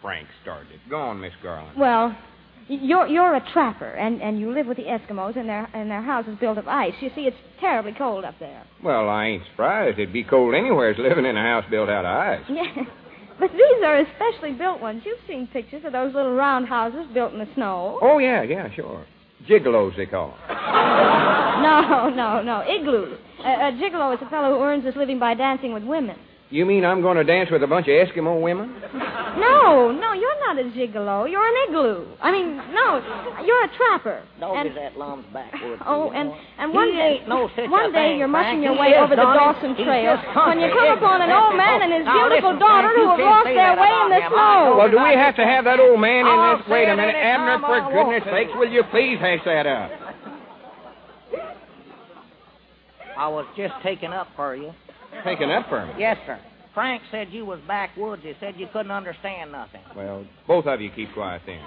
Frank 0.00 0.28
started. 0.42 0.78
Go 0.88 1.00
on, 1.00 1.20
Miss 1.20 1.32
Garland. 1.42 1.76
Well, 1.76 2.16
You're 2.68 3.08
you're 3.08 3.34
a 3.34 3.52
trapper, 3.52 3.90
and, 3.90 4.22
and 4.22 4.38
you 4.38 4.52
live 4.52 4.66
with 4.66 4.76
the 4.76 4.84
Eskimos, 4.84 5.36
and 5.36 5.48
their 5.48 5.68
and 5.74 5.90
their 5.90 6.02
house 6.02 6.26
is 6.28 6.38
built 6.38 6.56
of 6.56 6.68
ice. 6.68 6.92
You 7.00 7.10
see, 7.16 7.22
it's 7.22 7.36
terribly 7.60 7.92
cold 7.96 8.24
up 8.24 8.36
there. 8.38 8.62
Well, 8.82 9.08
I 9.08 9.26
ain't 9.26 9.42
surprised. 9.50 9.98
It'd 9.98 10.12
be 10.12 10.22
cold 10.22 10.54
anywheres 10.54 10.96
living 10.98 11.26
in 11.26 11.36
a 11.36 11.42
house 11.42 11.64
built 11.68 11.88
out 11.88 12.04
of 12.04 12.16
ice. 12.16 12.44
Yeah, 12.48 12.84
but 13.40 13.50
these 13.50 13.82
are 13.84 13.98
especially 13.98 14.52
built 14.52 14.80
ones. 14.80 15.02
You've 15.04 15.18
seen 15.26 15.48
pictures 15.52 15.82
of 15.84 15.92
those 15.92 16.14
little 16.14 16.34
round 16.34 16.68
houses 16.68 17.06
built 17.12 17.32
in 17.32 17.40
the 17.40 17.48
snow. 17.54 17.98
Oh, 18.00 18.18
yeah, 18.18 18.42
yeah, 18.42 18.68
sure. 18.74 19.04
Gigolos, 19.48 19.96
they 19.96 20.06
call 20.06 20.34
'em. 20.48 20.56
No, 21.64 22.08
no, 22.10 22.42
no, 22.42 22.62
igloos. 22.68 23.18
A, 23.44 23.68
a 23.68 23.72
gigolo 23.72 24.14
is 24.14 24.20
a 24.20 24.28
fellow 24.28 24.56
who 24.56 24.62
earns 24.62 24.84
his 24.84 24.96
living 24.96 25.18
by 25.18 25.34
dancing 25.34 25.72
with 25.72 25.82
women. 25.84 26.16
You 26.54 26.62
mean 26.62 26.84
I'm 26.86 27.02
going 27.02 27.18
to 27.18 27.24
dance 27.26 27.50
with 27.50 27.64
a 27.64 27.66
bunch 27.66 27.90
of 27.90 27.98
Eskimo 27.98 28.38
women? 28.40 28.70
No, 29.42 29.90
no, 29.90 30.12
you're 30.14 30.38
not 30.46 30.54
a 30.54 30.70
gigolo. 30.70 31.26
You're 31.26 31.42
an 31.42 31.56
igloo. 31.66 32.06
I 32.22 32.30
mean, 32.30 32.54
no, 32.70 33.02
you're 33.42 33.64
a 33.66 33.70
trapper. 33.74 34.22
Dog 34.38 34.54
And- 34.62 34.68
is 34.70 34.74
that 34.78 34.94
lum's 34.96 35.26
backwoods. 35.34 35.82
Oh, 35.90 36.14
and 36.14 36.30
and 36.30 36.70
one 36.72 36.86
He 36.86 36.94
day, 36.94 37.18
ain't 37.18 37.28
no 37.28 37.50
such 37.58 37.66
one 37.68 37.90
a 37.90 37.92
day 37.92 38.14
thing, 38.14 38.18
you're 38.22 38.30
mushing 38.30 38.62
your 38.62 38.78
way 38.78 38.94
over 38.94 39.16
the 39.18 39.26
Dawson 39.26 39.74
Trail 39.74 40.14
when 40.46 40.60
you 40.62 40.70
come 40.70 40.94
upon 40.94 41.26
an 41.26 41.34
old 41.34 41.58
man 41.58 41.82
and 41.82 41.90
his 41.90 42.06
beautiful 42.06 42.54
listen, 42.54 42.62
daughter 42.62 42.86
Frank, 42.94 43.02
who 43.02 43.10
have 43.10 43.18
lost 43.18 43.50
their 43.50 43.74
way 43.74 43.90
in 43.90 44.08
the 44.14 44.22
snow. 44.30 44.78
Well, 44.78 44.90
do 44.94 44.98
we 45.02 45.14
have 45.18 45.34
to 45.34 45.44
have 45.44 45.64
that 45.66 45.80
old 45.82 45.98
man 45.98 46.22
in 46.22 46.38
this? 46.38 46.70
Wait 46.70 46.86
a 46.86 46.94
minute, 46.94 47.18
any 47.18 47.34
Abner, 47.34 47.58
for 47.66 47.82
goodness 47.90 48.22
to. 48.22 48.30
sakes, 48.30 48.54
will 48.54 48.70
you 48.70 48.86
please 48.94 49.18
hash 49.18 49.42
that 49.42 49.66
up? 49.66 49.90
I 53.18 53.26
was 53.26 53.46
just 53.58 53.74
taking 53.82 54.14
up 54.14 54.28
for 54.38 54.54
you. 54.54 54.70
Taking 55.22 55.50
up 55.50 55.68
for 55.68 55.86
me. 55.86 55.92
Yes, 55.98 56.16
sir. 56.26 56.38
Frank 56.74 57.02
said 57.12 57.28
you 57.30 57.46
was 57.46 57.60
backwoods. 57.68 58.22
He 58.24 58.32
said 58.40 58.54
you 58.56 58.66
couldn't 58.72 58.90
understand 58.90 59.52
nothing. 59.52 59.80
Well, 59.96 60.24
both 60.48 60.66
of 60.66 60.80
you 60.80 60.90
keep 60.90 61.12
quiet 61.14 61.42
then. 61.46 61.60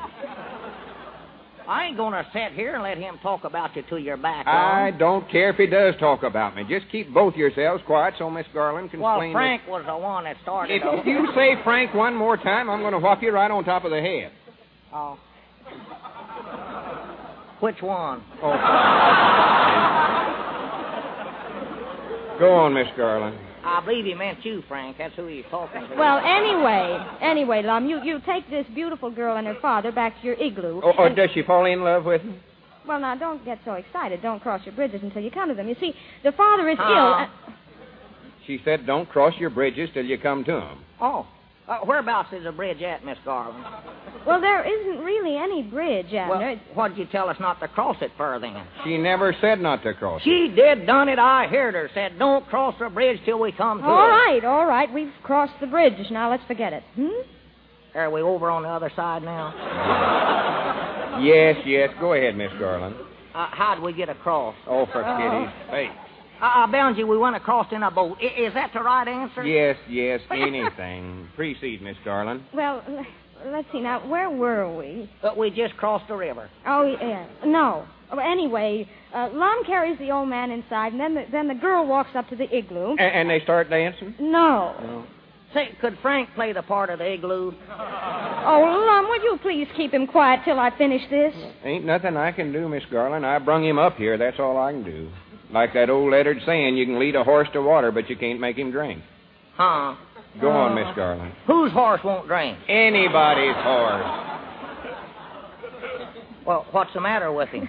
I 1.68 1.86
ain't 1.88 1.98
gonna 1.98 2.26
sit 2.34 2.54
here 2.54 2.76
and 2.76 2.84
let 2.84 2.98
him 2.98 3.18
talk 3.22 3.44
about 3.44 3.76
you 3.76 3.84
till 3.90 4.00
you're 4.00 4.16
back. 4.18 4.48
I 4.48 4.90
on. 4.92 4.98
don't 5.00 5.30
care 5.30 5.50
if 5.50 5.58
he 5.58 5.68
does 5.68 5.96
talk 6.00 6.24
about 6.24 6.56
me. 6.56 6.64
Just 6.70 6.90
keep 6.92 7.14
both 7.14 7.36
yourselves 7.36 7.84
quiet 7.86 8.14
so 8.18 8.30
Miss 8.30 8.46
Garland 8.54 8.92
can 8.92 9.02
Well, 9.02 9.16
explain. 9.16 9.34
Frank 9.34 9.62
was 9.68 9.84
the 9.86 9.98
one 9.98 10.24
that 10.26 10.38
started. 10.44 10.82
If 10.82 11.06
you 11.06 11.28
say 11.36 11.56
Frank 11.66 11.94
one 11.94 12.16
more 12.16 12.38
time, 12.38 12.70
I'm 12.70 12.80
going 12.82 12.94
to 12.94 13.00
whop 13.00 13.22
you 13.22 13.32
right 13.32 13.52
on 13.52 13.66
top 13.66 13.84
of 13.84 13.92
the 13.92 14.00
head. 14.02 14.32
Oh. 14.94 15.18
Which 17.60 17.82
one? 17.82 18.24
Oh. 18.42 18.52
Go 22.40 22.54
on, 22.56 22.74
Miss 22.74 22.88
Garland. 22.96 23.38
I 23.64 23.84
believe 23.84 24.06
he 24.06 24.14
meant 24.14 24.46
you, 24.46 24.64
Frank. 24.68 24.98
That's 24.98 25.16
who 25.16 25.28
he's 25.28 25.44
talking 25.50 25.82
to. 25.90 25.96
Well, 25.96 26.20
anyway, 26.20 26.98
anyway, 27.22 27.64
Lum, 27.64 27.88
you, 27.88 28.02
you 28.04 28.20
take 28.26 28.50
this 28.50 28.66
beautiful 28.74 29.12
girl 29.12 29.38
and 29.38 29.46
her 29.48 29.58
father 29.62 29.92
back 29.92 30.20
to 30.22 30.26
your 30.26 30.36
igloo. 30.36 30.80
Or, 30.82 30.94
or 30.98 31.08
and- 31.08 31.16
does 31.16 31.30
she 31.34 31.42
fall 31.44 31.66
in 31.66 31.82
love 31.84 32.06
with 32.06 32.22
him? 32.22 32.40
well, 32.88 33.00
now, 33.00 33.16
don't 33.16 33.44
get 33.44 33.60
so 33.66 33.74
excited. 33.74 34.22
Don't 34.22 34.40
cross 34.42 34.62
your 34.66 34.74
bridges 34.76 35.02
until 35.04 35.22
you 35.22 35.32
come 35.32 35.50
to 35.50 35.56
them. 35.56 35.68
You 35.68 35.76
see, 35.80 35.94
the 36.24 36.32
father 36.32 36.70
is 36.70 36.78
Huh? 36.80 36.94
ill. 36.94 37.14
And... 37.16 37.56
She 38.46 38.60
said, 38.64 38.86
"Don't 38.86 39.10
cross 39.10 39.34
your 39.38 39.50
bridges 39.50 39.90
till 39.94 40.06
you 40.06 40.18
come 40.18 40.46
to 40.46 40.54
him." 40.62 40.78
oh, 41.02 41.28
uh, 41.68 41.80
whereabouts 41.86 42.30
is 42.34 42.44
the 42.44 42.52
bridge 42.52 42.82
at, 42.82 43.04
Miss 43.06 43.18
Garland? 43.26 43.64
Well, 44.26 44.40
there 44.42 44.64
isn't 44.66 45.04
really 45.04 45.38
any 45.38 45.64
bridge, 45.64 46.14
Abner. 46.14 46.38
Well, 46.38 46.56
what'd 46.74 46.98
you 46.98 47.06
tell 47.12 47.30
us 47.30 47.38
not 47.40 47.60
to 47.62 47.68
cross 47.68 47.98
it 48.02 48.12
for 48.18 48.40
then? 48.40 48.66
She 48.84 48.98
never 48.98 49.36
said 49.42 49.60
not 49.60 49.84
to 49.84 49.94
cross. 49.94 50.22
it. 50.22 50.26
She 50.26 50.54
did 50.56 50.86
done 50.86 51.08
it. 51.10 51.20
I 51.20 51.48
heard 51.48 51.74
her. 51.76 51.90
Said, 51.94 52.18
don't 52.20 52.46
cross 52.48 52.76
the 52.80 52.90
bridge 52.90 53.20
till 53.26 53.40
we 53.40 53.52
come 53.52 53.80
to 53.80 53.86
all 53.86 54.06
it. 54.06 54.10
right, 54.12 54.46
all 54.46 54.66
right. 54.66 54.92
We've 54.94 55.12
crossed 55.24 55.54
the 55.62 55.68
bridge. 55.68 55.94
Now 56.12 56.30
let's 56.30 56.44
forget 56.48 56.74
it. 56.74 56.84
Hmm? 56.96 57.08
Are 57.96 58.12
we 58.12 58.22
over 58.22 58.50
on 58.52 58.64
the 58.64 58.70
other 58.70 58.92
side 58.96 59.24
now? 59.24 59.54
Yes, 61.22 61.56
yes. 61.66 61.90
Go 62.00 62.14
ahead, 62.14 62.36
Miss 62.36 62.52
Garland. 62.60 62.96
Uh, 63.34 63.48
how'd 63.52 63.82
we 63.82 63.94
get 63.94 64.10
across? 64.10 64.56
Oh, 64.68 64.86
for 64.92 65.04
Oh. 65.06 65.18
Kitty's 65.18 65.72
sake. 65.72 65.90
Uh, 66.42 66.66
I 66.66 66.72
bound 66.72 66.98
you 66.98 67.08
we 67.08 67.18
went 67.18 67.36
across 67.36 67.68
in 67.72 67.84
a 67.84 67.92
boat. 67.92 68.18
I- 68.22 68.42
is 68.42 68.54
that 68.54 68.72
the 68.74 68.82
right 68.82 69.08
answer? 69.08 69.44
Yes, 69.44 69.78
yes. 69.90 70.22
Anything. 70.32 71.28
Proceed, 71.36 71.82
Miss 71.82 71.98
Garland. 72.06 72.44
Well, 72.54 72.84
l- 72.88 73.06
let's 73.48 73.68
see. 73.72 73.80
Now, 73.80 74.08
where 74.08 74.30
were 74.30 74.76
we? 74.76 75.10
But 75.22 75.38
we 75.38 75.50
just 75.50 75.76
crossed 75.78 76.08
the 76.08 76.16
river. 76.16 76.50
Oh, 76.66 76.84
yeah. 77.02 77.26
No. 77.46 77.86
Oh, 78.12 78.20
anyway, 78.20 78.88
uh, 79.14 79.30
Lum 79.34 79.64
carries 79.66 80.00
the 80.00 80.12
old 80.12 80.30
man 80.30 80.50
inside, 80.52 80.94
and 80.94 81.00
then 81.02 81.16
the, 81.16 81.26
then 81.32 81.48
the 81.48 81.56
girl 81.56 81.86
walks 81.86 82.12
up 82.16 82.30
to 82.30 82.36
the 82.36 82.46
igloo. 82.56 82.96
A- 82.98 83.02
and 83.02 83.30
they 83.30 83.42
start 83.42 83.70
dancing. 83.70 84.16
No. 84.20 85.06
Say, 85.54 85.70
could 85.82 85.98
Frank 86.02 86.30
play 86.36 86.54
the 86.54 86.62
part 86.62 86.90
of 86.90 87.00
the 87.00 87.14
igloo? 87.14 87.52
Oh, 88.50 88.62
Lum, 88.62 89.10
would 89.10 89.24
you 89.24 89.38
please 89.42 89.68
keep 89.76 89.94
him 89.94 90.08
quiet 90.08 90.40
till 90.46 90.58
I 90.58 90.70
finish 90.78 91.02
this? 91.10 91.34
Ain't 91.66 91.84
nothing 91.84 92.16
I 92.16 92.32
can 92.32 92.54
do, 92.54 92.70
Miss 92.70 92.84
Garland. 92.90 93.26
I 93.26 93.40
brung 93.40 93.66
him 93.66 93.78
up 93.78 93.98
here. 93.98 94.18
That's 94.18 94.40
all 94.40 94.58
I 94.58 94.72
can 94.72 94.86
do. 94.86 95.10
Like 95.52 95.74
that 95.74 95.90
old 95.90 96.12
lettered 96.12 96.40
saying, 96.46 96.76
you 96.76 96.86
can 96.86 97.00
lead 97.00 97.16
a 97.16 97.24
horse 97.24 97.48
to 97.54 97.62
water, 97.62 97.92
but 97.92 98.10
you 98.10 98.18
can't 98.18 98.40
make 98.40 98.58
him 98.58 98.72
drink. 98.72 99.02
Huh? 99.56 99.96
Go 100.42 100.52
on, 100.52 100.76
Miss 100.76 100.94
Garland. 100.96 101.34
Whose 101.48 101.72
horse 101.72 102.02
won't 102.04 102.28
drink? 102.28 102.58
Anybody's 102.68 103.56
horse. 103.56 104.34
Well, 106.46 106.66
what's 106.72 106.94
the 106.94 107.02
matter 107.02 107.32
with 107.32 107.50
him? 107.50 107.68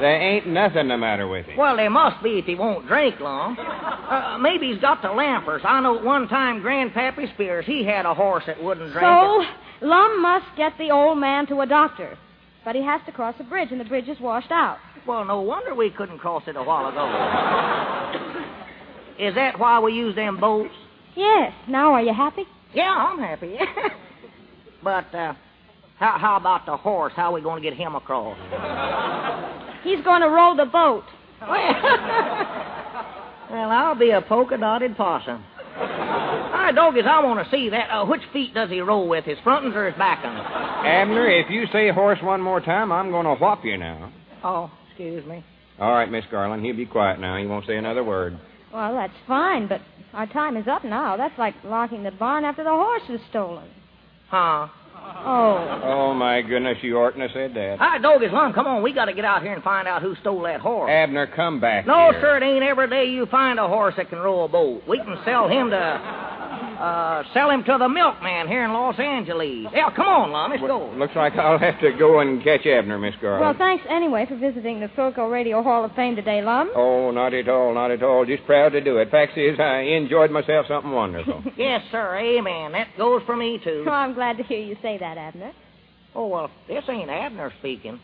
There 0.00 0.20
ain't 0.20 0.46
nothing 0.46 0.88
the 0.88 0.96
matter 0.96 1.26
with 1.26 1.46
him. 1.46 1.56
well, 1.56 1.76
there 1.76 1.90
must 1.90 2.22
be 2.22 2.38
if 2.38 2.44
he 2.44 2.54
won't 2.54 2.86
drink 2.86 3.18
long. 3.18 3.58
Uh, 3.58 4.38
maybe 4.38 4.72
he's 4.72 4.80
got 4.80 5.02
the 5.02 5.08
lampers. 5.08 5.60
I 5.64 5.80
know 5.80 5.98
at 5.98 6.04
one 6.04 6.28
time 6.28 6.60
Grandpappy 6.62 7.34
Spears, 7.34 7.64
he 7.66 7.84
had 7.84 8.06
a 8.06 8.14
horse 8.14 8.44
that 8.46 8.62
wouldn't 8.62 8.92
drink. 8.92 9.04
So, 9.04 9.44
Lum 9.80 10.22
must 10.22 10.46
get 10.56 10.74
the 10.78 10.90
old 10.90 11.18
man 11.18 11.46
to 11.48 11.60
a 11.62 11.66
doctor. 11.66 12.16
But 12.64 12.74
he 12.74 12.82
has 12.84 13.00
to 13.06 13.12
cross 13.12 13.34
a 13.40 13.44
bridge, 13.44 13.68
and 13.70 13.80
the 13.80 13.84
bridge 13.84 14.08
is 14.08 14.18
washed 14.20 14.50
out. 14.50 14.78
Well, 15.06 15.24
no 15.24 15.40
wonder 15.40 15.74
we 15.74 15.90
couldn't 15.90 16.18
cross 16.18 16.42
it 16.46 16.56
a 16.56 16.62
while 16.62 16.88
ago. 16.88 17.06
Is 19.18 19.34
that 19.34 19.58
why 19.58 19.80
we 19.80 19.92
use 19.92 20.14
them 20.14 20.38
boats? 20.38 20.74
Yes. 21.16 21.52
Now, 21.68 21.92
are 21.92 22.02
you 22.02 22.12
happy? 22.12 22.44
Yeah, 22.74 22.90
I'm 22.90 23.18
happy. 23.18 23.56
but 24.84 25.14
uh, 25.14 25.34
how, 25.98 26.18
how 26.18 26.36
about 26.36 26.66
the 26.66 26.76
horse? 26.76 27.12
How 27.16 27.30
are 27.30 27.32
we 27.32 27.40
going 27.40 27.62
to 27.62 27.68
get 27.68 27.76
him 27.76 27.94
across? 27.94 28.36
He's 29.82 30.04
going 30.04 30.20
to 30.20 30.28
roll 30.28 30.54
the 30.56 30.66
boat. 30.66 31.04
Well, 33.50 33.70
I'll 33.70 33.94
be 33.94 34.10
a 34.10 34.20
polka 34.20 34.58
dotted 34.58 34.94
possum. 34.96 35.42
All 35.80 36.64
right, 36.64 36.74
doggies, 36.74 37.04
I 37.08 37.22
want 37.24 37.44
to 37.44 37.50
see 37.50 37.68
that. 37.70 37.88
Uh, 37.90 38.04
which 38.04 38.22
feet 38.32 38.54
does 38.54 38.70
he 38.70 38.80
roll 38.80 39.08
with, 39.08 39.24
his 39.24 39.38
front 39.44 39.64
ones 39.64 39.76
or 39.76 39.86
his 39.86 39.98
back 39.98 40.22
ones? 40.24 40.40
Abner, 40.44 41.28
if 41.28 41.50
you 41.50 41.66
say 41.72 41.90
horse 41.90 42.18
one 42.22 42.40
more 42.40 42.60
time, 42.60 42.90
I'm 42.92 43.10
going 43.10 43.26
to 43.26 43.34
whop 43.34 43.64
you 43.64 43.76
now. 43.76 44.12
Oh, 44.42 44.70
excuse 44.88 45.24
me. 45.26 45.44
All 45.78 45.92
right, 45.92 46.10
Miss 46.10 46.24
Garland, 46.30 46.64
he'll 46.64 46.76
be 46.76 46.86
quiet 46.86 47.20
now. 47.20 47.36
He 47.38 47.46
won't 47.46 47.66
say 47.66 47.76
another 47.76 48.02
word. 48.02 48.38
Well, 48.72 48.94
that's 48.94 49.12
fine, 49.26 49.68
but 49.68 49.80
our 50.12 50.26
time 50.26 50.56
is 50.56 50.66
up 50.66 50.84
now. 50.84 51.16
That's 51.16 51.38
like 51.38 51.54
locking 51.64 52.02
the 52.02 52.10
barn 52.10 52.44
after 52.44 52.64
the 52.64 52.70
horse 52.70 53.02
is 53.08 53.20
stolen. 53.30 53.68
Huh? 54.28 54.68
Oh. 55.20 55.80
Oh, 55.84 56.14
my 56.14 56.40
goodness, 56.42 56.78
you 56.82 56.96
oughtn't 56.98 57.20
have 57.22 57.30
said 57.34 57.52
that. 57.54 57.72
All 57.80 57.86
right, 57.88 58.00
doggies, 58.00 58.30
Lum, 58.32 58.52
come 58.52 58.66
on. 58.66 58.82
We 58.82 58.92
got 58.92 59.06
to 59.06 59.12
get 59.12 59.24
out 59.24 59.42
here 59.42 59.52
and 59.52 59.62
find 59.62 59.86
out 59.88 60.00
who 60.00 60.14
stole 60.20 60.42
that 60.42 60.60
horse. 60.60 60.90
Abner, 60.90 61.26
come 61.26 61.60
back 61.60 61.86
No, 61.86 62.12
here. 62.12 62.20
sir, 62.20 62.36
it 62.38 62.42
ain't 62.42 62.62
every 62.64 62.88
day 62.88 63.06
you 63.10 63.26
find 63.26 63.58
a 63.58 63.66
horse 63.68 63.94
that 63.96 64.08
can 64.08 64.18
row 64.18 64.44
a 64.44 64.48
boat. 64.48 64.82
We 64.88 64.98
can 64.98 65.18
sell 65.24 65.48
him 65.48 65.70
to, 65.70 65.76
uh, 66.78 67.22
sell 67.34 67.50
him 67.50 67.64
to 67.64 67.76
the 67.78 67.88
milkman 67.88 68.46
here 68.48 68.64
in 68.64 68.72
Los 68.72 68.98
Angeles. 68.98 69.66
Yeah, 69.74 69.90
come 69.94 70.06
on, 70.06 70.30
Lum, 70.32 70.50
let's 70.52 70.62
Well, 70.62 70.90
go. 70.90 70.96
looks 70.96 71.14
like 71.16 71.34
I'll 71.34 71.58
have 71.58 71.78
to 71.80 71.92
go 71.98 72.20
and 72.20 72.42
catch 72.42 72.64
Abner, 72.66 72.98
Miss 72.98 73.14
Well, 73.22 73.54
thanks 73.58 73.84
anyway 73.88 74.26
for 74.28 74.36
visiting 74.36 74.80
the 74.80 74.86
Philco 74.88 75.30
Radio 75.30 75.62
Hall 75.62 75.84
of 75.84 75.92
Fame 75.96 76.16
today, 76.16 76.40
Lum. 76.42 76.70
Oh, 76.74 77.10
not 77.10 77.34
at 77.34 77.48
all, 77.48 77.74
not 77.74 77.90
at 77.90 78.02
all. 78.02 78.24
Just 78.24 78.44
proud 78.46 78.70
to 78.72 78.80
do 78.80 78.98
it. 78.98 79.10
Fact 79.10 79.36
is, 79.36 79.58
I 79.58 79.80
enjoyed 79.80 80.30
myself 80.30 80.66
something 80.68 80.92
wonderful. 80.92 81.42
Yes, 81.56 81.82
sir, 81.90 82.16
amen. 82.16 82.72
That 82.72 82.88
goes 82.96 83.22
for 83.26 83.34
me, 83.36 83.58
too. 83.62 83.84
Oh, 83.86 83.90
I'm 83.90 84.14
glad 84.14 84.36
to 84.36 84.42
hear 84.44 84.60
you 84.60 84.76
say 84.80 84.96
that, 84.98 85.18
Abner. 85.18 85.52
Oh, 86.14 86.28
well, 86.28 86.50
this 86.68 86.84
ain't 86.88 87.10
Abner 87.10 87.52
speaking. 87.58 87.98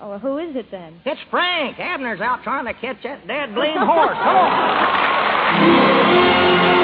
Oh, 0.00 0.10
well, 0.10 0.18
who 0.18 0.38
is 0.38 0.56
it 0.56 0.66
then? 0.70 1.00
It's 1.04 1.20
Frank. 1.30 1.78
Abner's 1.78 2.20
out 2.20 2.42
trying 2.42 2.64
to 2.64 2.72
catch 2.74 3.02
that 3.04 3.26
dead 3.26 3.54
blame 3.54 3.76
horse. 3.78 4.16
Come 4.16 4.36
on. 4.36 6.80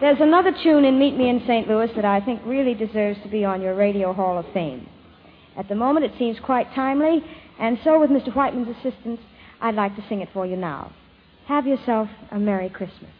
There's 0.00 0.20
another 0.22 0.50
tune 0.62 0.84
in 0.84 0.98
Meet 0.98 1.16
Me 1.16 1.28
in 1.28 1.40
St. 1.46 1.68
Louis 1.68 1.88
that 1.94 2.04
I 2.04 2.20
think 2.20 2.40
really 2.44 2.74
deserves 2.74 3.22
to 3.22 3.28
be 3.28 3.44
on 3.44 3.62
your 3.62 3.76
Radio 3.76 4.12
Hall 4.12 4.38
of 4.38 4.46
Fame. 4.52 4.88
At 5.56 5.68
the 5.68 5.76
moment, 5.76 6.04
it 6.04 6.12
seems 6.18 6.36
quite 6.40 6.66
timely, 6.74 7.22
and 7.60 7.78
so, 7.84 8.00
with 8.00 8.10
Mr. 8.10 8.34
Whiteman's 8.34 8.76
assistance, 8.76 9.20
I'd 9.60 9.76
like 9.76 9.94
to 9.94 10.04
sing 10.08 10.20
it 10.20 10.28
for 10.32 10.46
you 10.46 10.56
now. 10.56 10.90
Have 11.46 11.66
yourself 11.66 12.08
a 12.32 12.38
Merry 12.40 12.70
Christmas. 12.70 13.10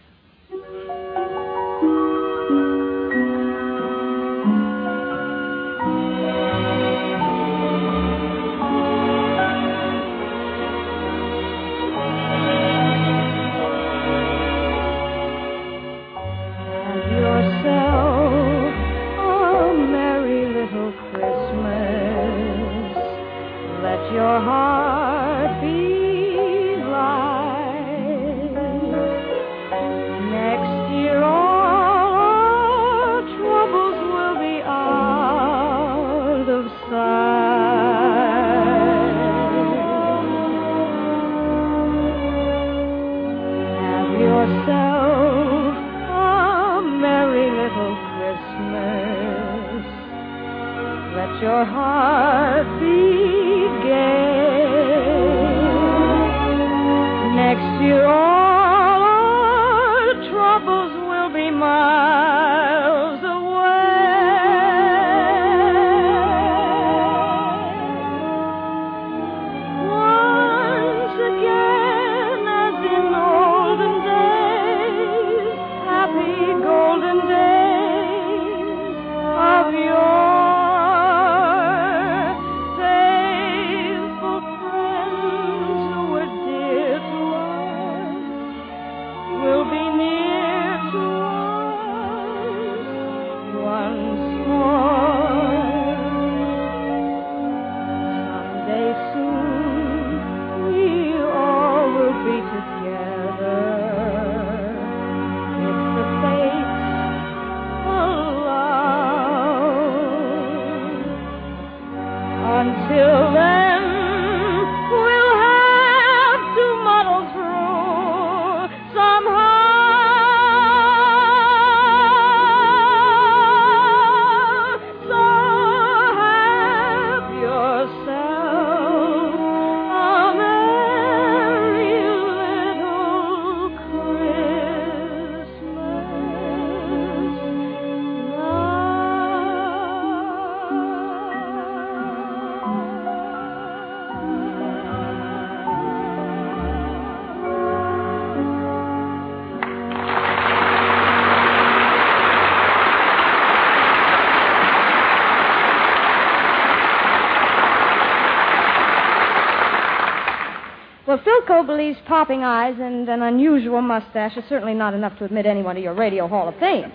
Philco 161.41 161.67
believes 161.67 161.99
popping 162.07 162.45
eyes 162.45 162.75
and 162.79 163.09
an 163.09 163.23
unusual 163.23 163.81
mustache 163.81 164.37
is 164.37 164.45
certainly 164.49 164.75
not 164.75 164.93
enough 164.93 165.17
to 165.19 165.25
admit 165.25 165.47
anyone 165.47 165.75
to 165.75 165.81
your 165.81 165.95
Radio 165.95 166.29
Hall 166.29 166.49
of 166.49 166.57
Fame. 166.59 166.93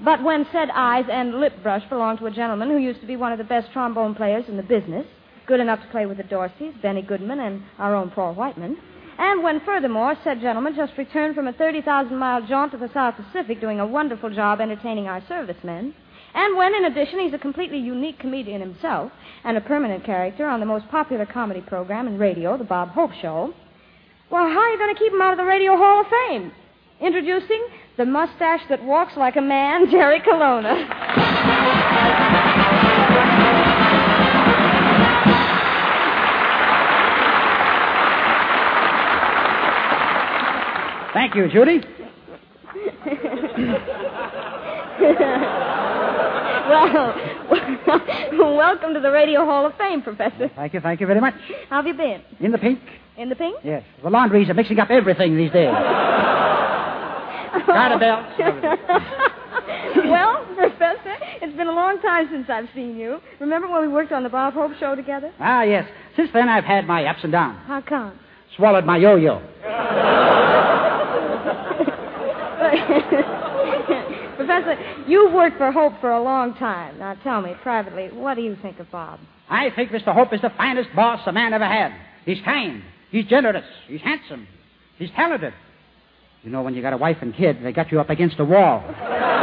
But 0.00 0.22
when 0.22 0.46
said 0.50 0.70
eyes 0.72 1.04
and 1.10 1.38
lip 1.40 1.62
brush 1.62 1.86
belong 1.90 2.16
to 2.18 2.26
a 2.26 2.30
gentleman 2.30 2.70
who 2.70 2.78
used 2.78 3.02
to 3.02 3.06
be 3.06 3.16
one 3.16 3.32
of 3.32 3.38
the 3.38 3.44
best 3.44 3.70
trombone 3.72 4.14
players 4.14 4.44
in 4.48 4.56
the 4.56 4.62
business, 4.62 5.06
good 5.46 5.60
enough 5.60 5.82
to 5.82 5.88
play 5.88 6.06
with 6.06 6.16
the 6.16 6.22
Dorseys, 6.22 6.80
Benny 6.80 7.02
Goodman, 7.02 7.40
and 7.40 7.62
our 7.78 7.94
own 7.94 8.10
Paul 8.10 8.34
Whiteman, 8.34 8.78
and 9.18 9.42
when, 9.42 9.60
furthermore, 9.60 10.16
said 10.24 10.40
gentleman 10.40 10.74
just 10.74 10.96
returned 10.96 11.34
from 11.34 11.48
a 11.48 11.52
30,000 11.52 12.16
mile 12.16 12.40
jaunt 12.46 12.72
to 12.72 12.78
the 12.78 12.90
South 12.94 13.16
Pacific 13.16 13.60
doing 13.60 13.78
a 13.78 13.86
wonderful 13.86 14.30
job 14.30 14.60
entertaining 14.60 15.06
our 15.06 15.22
servicemen, 15.28 15.94
and 16.34 16.56
when, 16.56 16.74
in 16.74 16.86
addition, 16.86 17.20
he's 17.20 17.34
a 17.34 17.38
completely 17.38 17.78
unique 17.78 18.18
comedian 18.18 18.62
himself 18.62 19.12
and 19.44 19.58
a 19.58 19.60
permanent 19.60 20.02
character 20.02 20.46
on 20.46 20.60
the 20.60 20.66
most 20.66 20.88
popular 20.88 21.26
comedy 21.26 21.60
program 21.60 22.06
in 22.06 22.18
radio, 22.18 22.56
The 22.56 22.64
Bob 22.64 22.88
Hope 22.88 23.12
Show, 23.20 23.52
well, 24.32 24.48
how 24.48 24.60
are 24.60 24.70
you 24.70 24.78
going 24.78 24.94
to 24.94 24.98
keep 24.98 25.12
him 25.12 25.20
out 25.20 25.32
of 25.32 25.38
the 25.38 25.44
Radio 25.44 25.76
Hall 25.76 26.00
of 26.00 26.06
Fame? 26.06 26.52
Introducing 27.02 27.66
the 27.98 28.06
mustache 28.06 28.62
that 28.70 28.82
walks 28.82 29.14
like 29.14 29.36
a 29.36 29.42
man, 29.42 29.90
Jerry 29.90 30.20
Colonna. 30.20 30.88
Thank 41.12 41.34
you, 41.34 41.50
Judy. 41.52 41.82
well, 46.70 47.31
welcome 48.32 48.94
to 48.94 49.00
the 49.00 49.10
Radio 49.10 49.44
Hall 49.44 49.66
of 49.66 49.74
Fame, 49.76 50.02
Professor. 50.02 50.50
Thank 50.54 50.74
you, 50.74 50.80
thank 50.80 51.00
you 51.00 51.06
very 51.06 51.20
much. 51.20 51.34
How 51.68 51.76
have 51.76 51.86
you 51.86 51.94
been? 51.94 52.22
In 52.40 52.52
the 52.52 52.58
pink? 52.58 52.80
In 53.18 53.28
the 53.28 53.36
pink? 53.36 53.56
Yes. 53.62 53.82
The 54.02 54.08
laundries 54.08 54.48
are 54.48 54.54
mixing 54.54 54.78
up 54.78 54.90
everything 54.90 55.36
these 55.36 55.52
days. 55.52 55.70
Got 57.66 57.92
a 57.92 57.98
belt. 57.98 58.26
well, 60.08 60.46
Professor, 60.56 61.14
it's 61.42 61.56
been 61.56 61.68
a 61.68 61.72
long 61.72 62.00
time 62.00 62.28
since 62.30 62.48
I've 62.48 62.68
seen 62.74 62.96
you. 62.96 63.18
Remember 63.40 63.68
when 63.68 63.82
we 63.82 63.88
worked 63.88 64.12
on 64.12 64.22
the 64.22 64.30
Bob 64.30 64.54
Hope 64.54 64.72
show 64.80 64.94
together? 64.94 65.30
Ah, 65.38 65.62
yes. 65.62 65.86
Since 66.16 66.30
then, 66.32 66.48
I've 66.48 66.64
had 66.64 66.86
my 66.86 67.04
ups 67.04 67.20
and 67.22 67.32
downs. 67.32 67.58
How 67.66 67.82
come? 67.82 68.18
Swallowed 68.56 68.86
my 68.86 68.96
yo-yo. 68.96 69.42
Professor, 74.46 75.04
you've 75.06 75.32
worked 75.32 75.58
for 75.58 75.70
Hope 75.72 75.94
for 76.00 76.10
a 76.12 76.22
long 76.22 76.54
time. 76.54 76.98
Now 76.98 77.14
tell 77.22 77.40
me 77.40 77.52
privately, 77.62 78.08
what 78.12 78.34
do 78.34 78.42
you 78.42 78.56
think 78.62 78.78
of 78.78 78.90
Bob? 78.90 79.20
I 79.48 79.70
think 79.70 79.90
Mr. 79.90 80.14
Hope 80.14 80.32
is 80.32 80.40
the 80.40 80.50
finest 80.56 80.88
boss 80.94 81.20
a 81.26 81.32
man 81.32 81.52
ever 81.52 81.66
had. 81.66 81.92
He's 82.24 82.42
kind. 82.44 82.82
He's 83.10 83.26
generous. 83.26 83.64
He's 83.86 84.00
handsome. 84.00 84.46
He's 84.98 85.10
talented. 85.14 85.52
You 86.42 86.50
know, 86.50 86.62
when 86.62 86.74
you 86.74 86.82
got 86.82 86.92
a 86.92 86.96
wife 86.96 87.18
and 87.20 87.34
kid, 87.34 87.58
they 87.62 87.72
got 87.72 87.92
you 87.92 88.00
up 88.00 88.10
against 88.10 88.38
a 88.38 88.44
wall. 88.44 88.82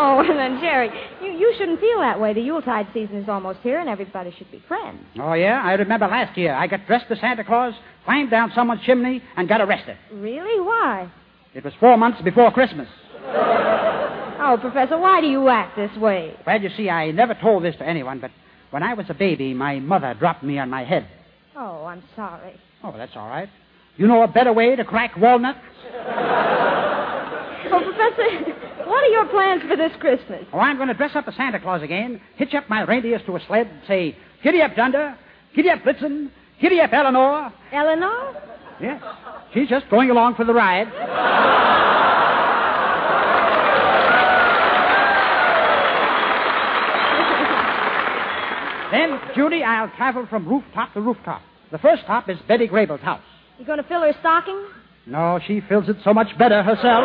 Oh, 0.00 0.20
and 0.20 0.38
then 0.38 0.60
Jerry, 0.60 0.90
you, 1.20 1.32
you 1.32 1.52
shouldn't 1.58 1.80
feel 1.80 1.98
that 1.98 2.20
way. 2.20 2.32
The 2.32 2.40
Yuletide 2.40 2.86
season 2.94 3.16
is 3.16 3.28
almost 3.28 3.58
here, 3.64 3.80
and 3.80 3.88
everybody 3.88 4.32
should 4.38 4.48
be 4.52 4.62
friends. 4.68 5.00
Oh, 5.18 5.32
yeah? 5.32 5.60
I 5.64 5.72
remember 5.72 6.06
last 6.06 6.38
year 6.38 6.54
I 6.54 6.68
got 6.68 6.86
dressed 6.86 7.06
as 7.10 7.18
Santa 7.18 7.42
Claus, 7.42 7.74
climbed 8.04 8.30
down 8.30 8.52
someone's 8.54 8.82
chimney, 8.82 9.20
and 9.36 9.48
got 9.48 9.60
arrested. 9.60 9.96
Really? 10.12 10.60
Why? 10.64 11.10
It 11.52 11.64
was 11.64 11.72
four 11.80 11.96
months 11.96 12.22
before 12.22 12.52
Christmas. 12.52 12.86
Oh, 14.40 14.56
Professor, 14.60 14.96
why 14.98 15.20
do 15.20 15.26
you 15.26 15.48
act 15.48 15.76
this 15.76 15.94
way? 15.98 16.34
Well, 16.46 16.60
you 16.60 16.70
see, 16.76 16.88
I 16.88 17.10
never 17.10 17.34
told 17.34 17.64
this 17.64 17.76
to 17.76 17.86
anyone, 17.86 18.18
but 18.20 18.30
when 18.70 18.82
I 18.82 18.94
was 18.94 19.06
a 19.08 19.14
baby, 19.14 19.52
my 19.52 19.78
mother 19.78 20.14
dropped 20.14 20.42
me 20.42 20.58
on 20.58 20.70
my 20.70 20.84
head. 20.84 21.06
Oh, 21.56 21.84
I'm 21.84 22.02
sorry. 22.16 22.58
Oh, 22.82 22.94
that's 22.96 23.12
all 23.16 23.28
right. 23.28 23.48
You 23.96 24.06
know 24.06 24.22
a 24.22 24.28
better 24.28 24.52
way 24.52 24.74
to 24.76 24.84
crack 24.84 25.16
walnuts? 25.16 25.58
Oh, 27.70 27.82
Professor, 27.84 28.86
what 28.88 29.04
are 29.04 29.08
your 29.08 29.26
plans 29.26 29.62
for 29.68 29.76
this 29.76 29.92
Christmas? 30.00 30.44
Oh, 30.52 30.60
I'm 30.60 30.76
going 30.76 30.88
to 30.88 30.94
dress 30.94 31.10
up 31.14 31.28
as 31.28 31.34
Santa 31.34 31.60
Claus 31.60 31.82
again, 31.82 32.20
hitch 32.36 32.54
up 32.54 32.68
my 32.70 32.82
reindeers 32.82 33.20
to 33.26 33.36
a 33.36 33.40
sled, 33.46 33.66
and 33.66 33.80
say, 33.86 34.16
Giddy 34.42 34.62
up, 34.62 34.76
Dunder. 34.76 35.18
Giddy 35.54 35.68
up, 35.70 35.80
Blitzen. 35.80 36.30
Giddy 36.60 36.80
up, 36.80 36.92
Eleanor. 36.92 37.52
Eleanor? 37.72 38.40
Yes. 38.80 39.02
She's 39.52 39.68
just 39.68 39.90
going 39.90 40.10
along 40.10 40.36
for 40.36 40.44
the 40.44 40.54
ride. 40.54 40.86
then, 48.90 49.20
Judy, 49.34 49.62
I'll 49.62 49.90
travel 49.96 50.26
from 50.28 50.46
rooftop 50.48 50.92
to 50.94 51.00
rooftop. 51.00 51.42
The 51.70 51.78
first 51.78 52.04
top 52.06 52.28
is 52.28 52.38
Betty 52.48 52.66
Grable's 52.68 53.00
house. 53.00 53.22
You 53.58 53.64
going 53.66 53.78
to 53.78 53.84
fill 53.88 54.00
her 54.02 54.14
stocking? 54.20 54.66
No, 55.06 55.38
she 55.46 55.60
fills 55.68 55.88
it 55.88 55.96
so 56.04 56.12
much 56.14 56.28
better 56.38 56.62
herself. 56.62 57.04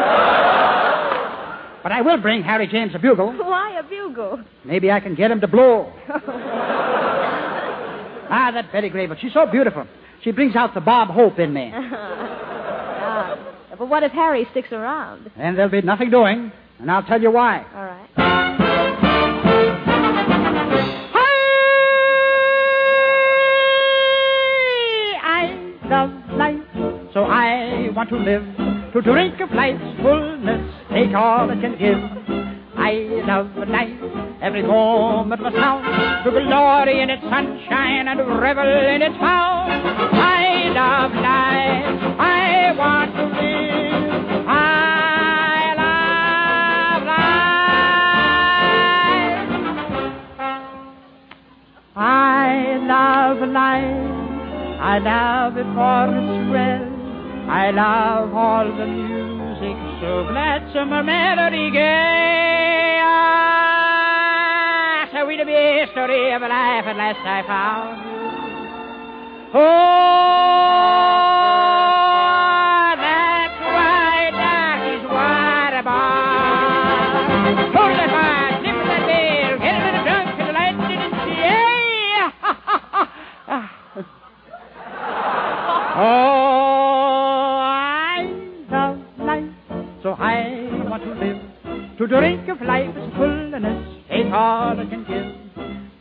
but 1.84 1.92
I 1.92 2.02
will 2.02 2.18
bring 2.22 2.44
Harry 2.44 2.68
James 2.68 2.94
a 2.96 3.00
bugle. 3.00 3.32
Why 3.38 3.80
a 3.80 3.84
bugle? 3.84 4.44
Maybe 4.66 4.92
I 4.92 5.00
can 5.00 5.16
get 5.16 5.32
him 5.32 5.42
to 5.42 5.48
blow. 5.48 5.92
ah, 8.30 8.52
that 8.54 8.72
Betty 8.72 8.90
Grable. 8.90 9.20
She's 9.20 9.34
so 9.34 9.46
beautiful. 9.46 9.86
She 10.24 10.32
brings 10.32 10.56
out 10.56 10.74
the 10.74 10.82
Bob 10.82 11.10
Hope 11.10 11.40
in 11.40 11.54
me. 11.54 11.74
Ah, 13.06 13.38
but 13.78 13.90
what 13.90 14.02
if 14.02 14.12
Harry 14.14 14.48
sticks 14.52 14.72
around? 14.72 15.30
Then 15.38 15.56
there'll 15.56 15.70
be 15.70 15.82
nothing 15.82 16.10
doing. 16.10 16.52
And 16.80 16.90
I'll 16.90 17.04
tell 17.04 17.22
you 17.22 17.32
why. 17.32 17.66
All 17.76 17.84
right. 17.84 18.63
So 27.14 27.24
I 27.26 27.90
want 27.96 28.10
to 28.10 28.18
live. 28.18 28.44
To 28.94 29.02
drink 29.02 29.40
of 29.40 29.52
life's 29.52 29.82
fullness, 30.02 30.74
take 30.92 31.14
all 31.16 31.50
it 31.50 31.62
can 31.62 31.78
give. 31.78 31.98
I 32.76 32.94
love 33.26 33.56
life, 33.70 34.00
every 34.42 34.64
moment 34.64 35.42
must 35.42 35.56
count. 35.56 35.86
To 36.26 36.32
glory 36.32 37.02
in 37.02 37.10
its 37.10 37.24
sunshine 37.24 38.08
and 38.08 38.20
revel 38.42 38.66
in 38.66 39.02
its 39.02 39.16
power. 39.18 39.70
I 39.70 40.70
love 40.74 41.12
life, 41.14 42.20
I 42.20 42.74
want 42.78 43.16
to 43.16 43.24
live. 43.24 44.44
I 44.48 45.74
love 45.82 47.04
life. 47.08 47.44
I 51.96 52.78
love 52.82 53.50
life. 53.50 54.14
I 54.82 54.98
love 55.00 55.58
it 55.58 55.66
for 55.74 56.08
its 56.18 56.50
thrill. 56.50 56.93
I 57.46 57.72
love 57.72 58.34
all 58.34 58.66
the 58.66 58.86
music 58.88 59.78
so 60.02 60.24
gladsome 60.28 60.92
a 60.94 61.04
melody 61.04 61.70
gay. 61.72 63.00
Ah, 63.04 64.30
so 65.12 65.26
be 65.46 65.54
a 65.54 65.88
story 65.92 66.34
of 66.34 66.42
life 66.42 66.86
at 66.88 66.96
last 66.96 67.20
I 67.20 67.44
found 67.46 68.02
you. 68.06 68.12
Oh, 69.56 69.60
that's 72.98 73.60
right, 73.70 74.32
that 74.34 74.80
is 74.94 75.04
what 75.06 75.74
about. 75.78 77.28
Hold 77.76 77.96
that 78.00 78.10
wine, 78.10 78.64
nip 78.64 78.78
that 78.88 79.04
bell, 79.06 79.60
get 79.60 79.76
a 79.78 79.80
little 79.86 80.04
drunk 80.04 80.28
and 80.40 80.48
the 80.50 80.54
light 80.58 80.78
didn't 80.90 81.16
see. 81.22 81.44
Oh, 85.96 86.33
To 92.04 92.08
drink 92.08 92.50
of 92.50 92.60
life's 92.62 93.00
fullness, 93.16 93.88
take 94.10 94.28
all 94.34 94.78
it 94.78 94.90
can 94.90 95.06
give. 95.08 95.24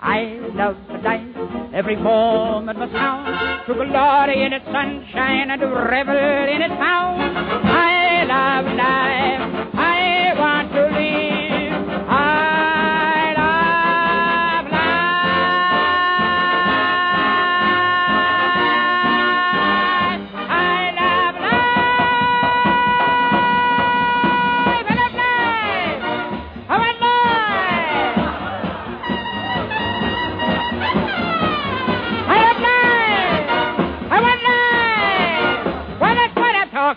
I 0.00 0.40
love 0.52 0.74
the 0.88 0.98
life, 0.98 1.72
every 1.72 1.94
moment 1.94 2.76
must 2.76 2.90
count. 2.90 3.28
To 3.68 3.74
glory 3.74 4.42
in 4.42 4.52
its 4.52 4.64
sunshine 4.64 5.52
and 5.52 5.60
to 5.60 5.68
revel 5.68 6.16
in 6.16 6.60
its 6.60 6.74
power. 6.74 7.22
I 7.22 8.24
love 8.26 8.64
life, 8.74 9.11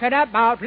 talking 0.09 0.29
about 0.29 0.61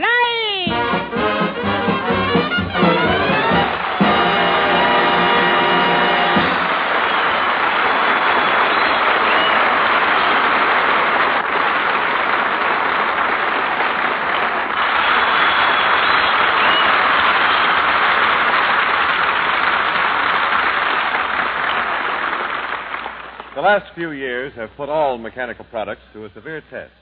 The 23.55 23.63
last 23.63 23.93
few 23.95 24.13
years 24.13 24.53
have 24.55 24.71
put 24.77 24.89
all 24.89 25.19
mechanical 25.19 25.65
products 25.65 26.03
to 26.13 26.25
a 26.25 26.33
severe 26.33 26.63
test. 26.71 26.93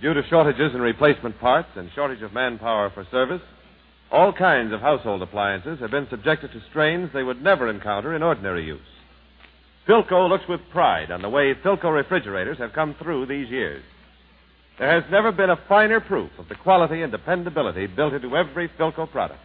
Due 0.00 0.14
to 0.14 0.22
shortages 0.28 0.74
in 0.74 0.80
replacement 0.80 1.38
parts 1.40 1.68
and 1.76 1.90
shortage 1.94 2.22
of 2.22 2.32
manpower 2.32 2.90
for 2.90 3.06
service, 3.10 3.42
all 4.10 4.32
kinds 4.32 4.72
of 4.72 4.80
household 4.80 5.22
appliances 5.22 5.78
have 5.80 5.90
been 5.90 6.08
subjected 6.10 6.50
to 6.52 6.62
strains 6.70 7.10
they 7.12 7.22
would 7.22 7.42
never 7.42 7.68
encounter 7.68 8.16
in 8.16 8.22
ordinary 8.22 8.64
use. 8.64 8.80
Philco 9.86 10.28
looks 10.28 10.48
with 10.48 10.60
pride 10.72 11.10
on 11.10 11.22
the 11.22 11.28
way 11.28 11.54
Philco 11.54 11.92
refrigerators 11.94 12.58
have 12.58 12.72
come 12.72 12.94
through 13.02 13.26
these 13.26 13.48
years. 13.50 13.82
There 14.78 14.90
has 14.90 15.10
never 15.10 15.30
been 15.32 15.50
a 15.50 15.60
finer 15.68 16.00
proof 16.00 16.30
of 16.38 16.48
the 16.48 16.54
quality 16.54 17.02
and 17.02 17.12
dependability 17.12 17.86
built 17.86 18.14
into 18.14 18.36
every 18.36 18.68
Philco 18.68 19.10
product. 19.10 19.40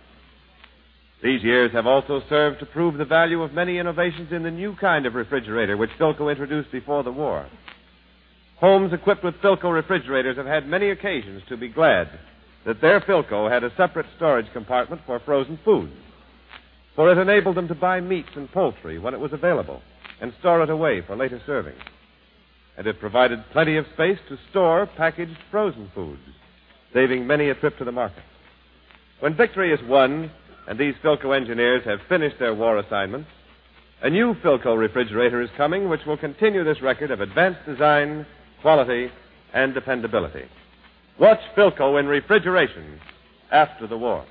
These 1.23 1.43
years 1.43 1.71
have 1.73 1.87
also 1.87 2.21
served 2.29 2.59
to 2.59 2.65
prove 2.65 2.97
the 2.97 3.05
value 3.05 3.41
of 3.41 3.53
many 3.53 3.77
innovations 3.77 4.31
in 4.31 4.43
the 4.43 4.51
new 4.51 4.75
kind 4.75 5.05
of 5.05 5.15
refrigerator 5.15 5.77
which 5.77 5.89
Philco 5.99 6.29
introduced 6.29 6.71
before 6.71 7.03
the 7.03 7.11
war. 7.11 7.47
Homes 8.59 8.93
equipped 8.93 9.23
with 9.23 9.35
Philco 9.35 9.73
refrigerators 9.73 10.37
have 10.37 10.45
had 10.45 10.67
many 10.67 10.89
occasions 10.89 11.43
to 11.49 11.57
be 11.57 11.67
glad 11.67 12.09
that 12.65 12.79
their 12.79 13.01
Philco 13.01 13.51
had 13.51 13.65
a 13.65 13.75
separate 13.75 14.05
storage 14.15 14.51
compartment 14.53 15.01
for 15.05 15.19
frozen 15.19 15.59
foods, 15.65 15.91
for 16.95 17.11
it 17.11 17.17
enabled 17.17 17.57
them 17.57 17.67
to 17.67 17.75
buy 17.75 17.99
meats 17.99 18.29
and 18.35 18.49
poultry 18.51 18.97
when 18.97 19.13
it 19.13 19.19
was 19.19 19.33
available 19.33 19.81
and 20.21 20.33
store 20.39 20.63
it 20.63 20.69
away 20.69 21.01
for 21.05 21.17
later 21.17 21.41
serving. 21.45 21.75
And 22.77 22.87
it 22.87 22.99
provided 22.99 23.43
plenty 23.51 23.75
of 23.75 23.85
space 23.93 24.19
to 24.29 24.37
store 24.49 24.87
packaged 24.95 25.37
frozen 25.51 25.91
foods, 25.93 26.21
saving 26.93 27.27
many 27.27 27.49
a 27.49 27.55
trip 27.55 27.77
to 27.79 27.85
the 27.85 27.91
market. 27.91 28.23
When 29.19 29.35
victory 29.35 29.73
is 29.73 29.79
won 29.83 30.31
and 30.67 30.79
these 30.79 30.95
Philco 31.03 31.35
engineers 31.35 31.83
have 31.83 31.99
finished 32.07 32.39
their 32.39 32.55
war 32.55 32.77
assignments, 32.77 33.29
a 34.01 34.09
new 34.09 34.33
Philco 34.35 34.77
refrigerator 34.77 35.41
is 35.41 35.49
coming 35.57 35.89
which 35.89 36.05
will 36.05 36.17
continue 36.17 36.63
this 36.63 36.81
record 36.81 37.11
of 37.11 37.19
advanced 37.19 37.65
design, 37.65 38.25
quality, 38.65 39.11
and 39.53 39.75
dependability. 39.75 40.43
Watch 41.19 41.37
Philco 41.55 41.99
in 41.99 42.07
refrigeration 42.07 42.99
after 43.51 43.85
the 43.85 43.95
war. 43.95 44.25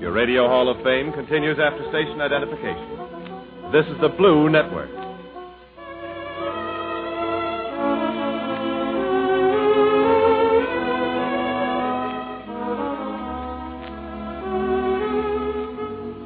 Your 0.00 0.12
Radio 0.12 0.48
Hall 0.48 0.70
of 0.70 0.82
Fame 0.82 1.12
continues 1.12 1.58
after 1.58 1.86
station 1.90 2.22
identification. 2.22 3.70
This 3.70 3.84
is 3.84 4.00
the 4.00 4.08
Blue 4.08 4.48
Network. 4.48 5.09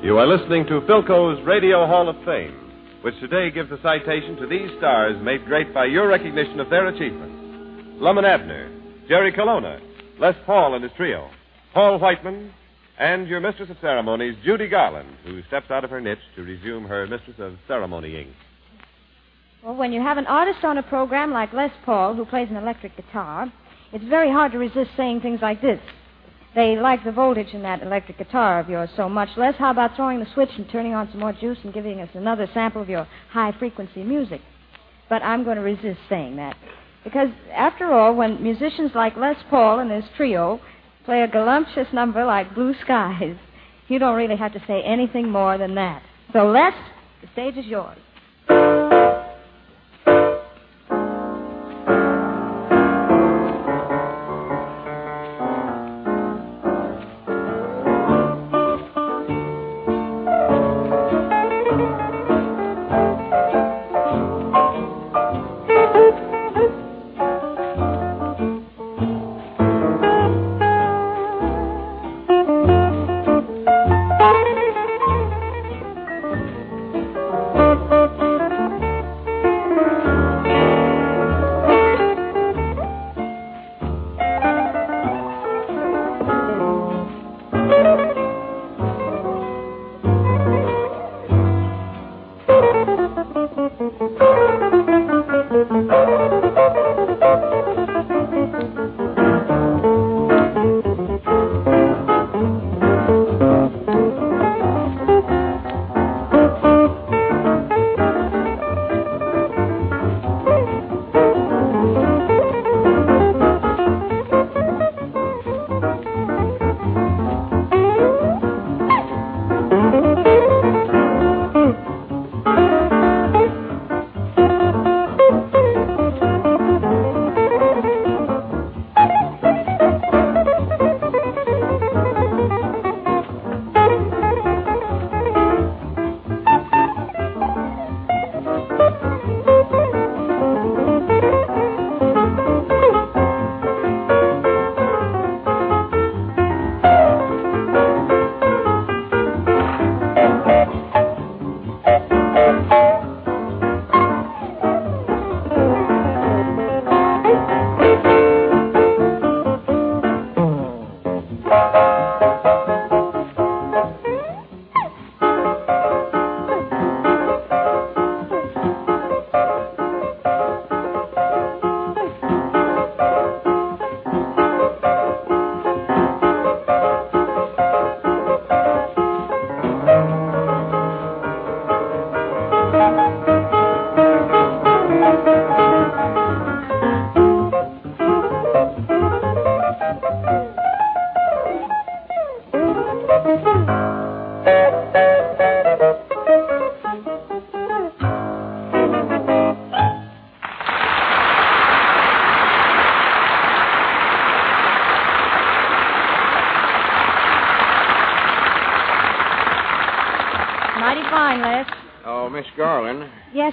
You 0.04 0.18
are 0.18 0.26
listening 0.26 0.66
to 0.66 0.82
Philco's 0.82 1.42
Radio 1.46 1.86
Hall 1.86 2.10
of 2.10 2.16
Fame, 2.26 2.52
which 3.00 3.18
today 3.20 3.50
gives 3.50 3.72
a 3.72 3.80
citation 3.80 4.36
to 4.36 4.46
these 4.46 4.68
stars 4.76 5.16
made 5.24 5.46
great 5.46 5.72
by 5.72 5.86
your 5.86 6.08
recognition 6.08 6.60
of 6.60 6.68
their 6.68 6.88
achievements. 6.88 8.02
Lum 8.02 8.18
and 8.18 8.26
Abner, 8.26 8.70
Jerry 9.08 9.32
Colonna, 9.32 9.80
Les 10.18 10.34
Paul 10.44 10.74
and 10.74 10.84
his 10.84 10.92
trio, 10.98 11.30
Paul 11.72 11.98
Whiteman, 11.98 12.52
and 12.98 13.26
your 13.26 13.40
mistress 13.40 13.70
of 13.70 13.78
ceremonies, 13.80 14.36
Judy 14.44 14.68
Garland, 14.68 15.08
who 15.24 15.42
steps 15.44 15.70
out 15.70 15.84
of 15.84 15.90
her 15.90 16.02
niche 16.02 16.18
to 16.36 16.42
resume 16.42 16.84
her 16.84 17.06
mistress 17.06 17.36
of 17.38 17.54
ceremonying. 17.66 18.28
Well, 19.64 19.74
when 19.74 19.90
you 19.90 20.02
have 20.02 20.18
an 20.18 20.26
artist 20.26 20.64
on 20.64 20.76
a 20.76 20.82
program 20.82 21.30
like 21.30 21.54
Les 21.54 21.72
Paul, 21.86 22.12
who 22.12 22.26
plays 22.26 22.48
an 22.50 22.56
electric 22.56 22.94
guitar, 22.94 23.50
it's 23.94 24.04
very 24.04 24.30
hard 24.30 24.52
to 24.52 24.58
resist 24.58 24.90
saying 24.98 25.22
things 25.22 25.40
like 25.40 25.62
this. 25.62 25.80
They 26.54 26.76
like 26.76 27.02
the 27.02 27.10
voltage 27.10 27.52
in 27.52 27.62
that 27.62 27.82
electric 27.82 28.18
guitar 28.18 28.60
of 28.60 28.68
yours 28.68 28.88
so 28.96 29.08
much. 29.08 29.28
Les, 29.36 29.54
how 29.56 29.72
about 29.72 29.96
throwing 29.96 30.20
the 30.20 30.26
switch 30.34 30.50
and 30.56 30.68
turning 30.70 30.94
on 30.94 31.10
some 31.10 31.20
more 31.20 31.32
juice 31.32 31.58
and 31.64 31.74
giving 31.74 32.00
us 32.00 32.08
another 32.14 32.48
sample 32.54 32.80
of 32.80 32.88
your 32.88 33.08
high 33.30 33.52
frequency 33.58 34.04
music? 34.04 34.40
But 35.08 35.22
I'm 35.22 35.42
going 35.42 35.56
to 35.56 35.62
resist 35.62 35.98
saying 36.08 36.36
that. 36.36 36.56
Because, 37.02 37.28
after 37.52 37.92
all, 37.92 38.14
when 38.14 38.42
musicians 38.42 38.92
like 38.94 39.16
Les 39.16 39.36
Paul 39.50 39.80
and 39.80 39.90
his 39.90 40.04
trio 40.16 40.60
play 41.04 41.22
a 41.22 41.26
voluptuous 41.26 41.88
number 41.92 42.24
like 42.24 42.54
Blue 42.54 42.74
Skies, 42.82 43.36
you 43.88 43.98
don't 43.98 44.16
really 44.16 44.36
have 44.36 44.52
to 44.52 44.62
say 44.66 44.80
anything 44.82 45.28
more 45.28 45.58
than 45.58 45.74
that. 45.74 46.02
So, 46.32 46.46
Les, 46.46 46.72
the 47.20 47.28
stage 47.32 47.56
is 47.56 47.66
yours. 47.66 47.98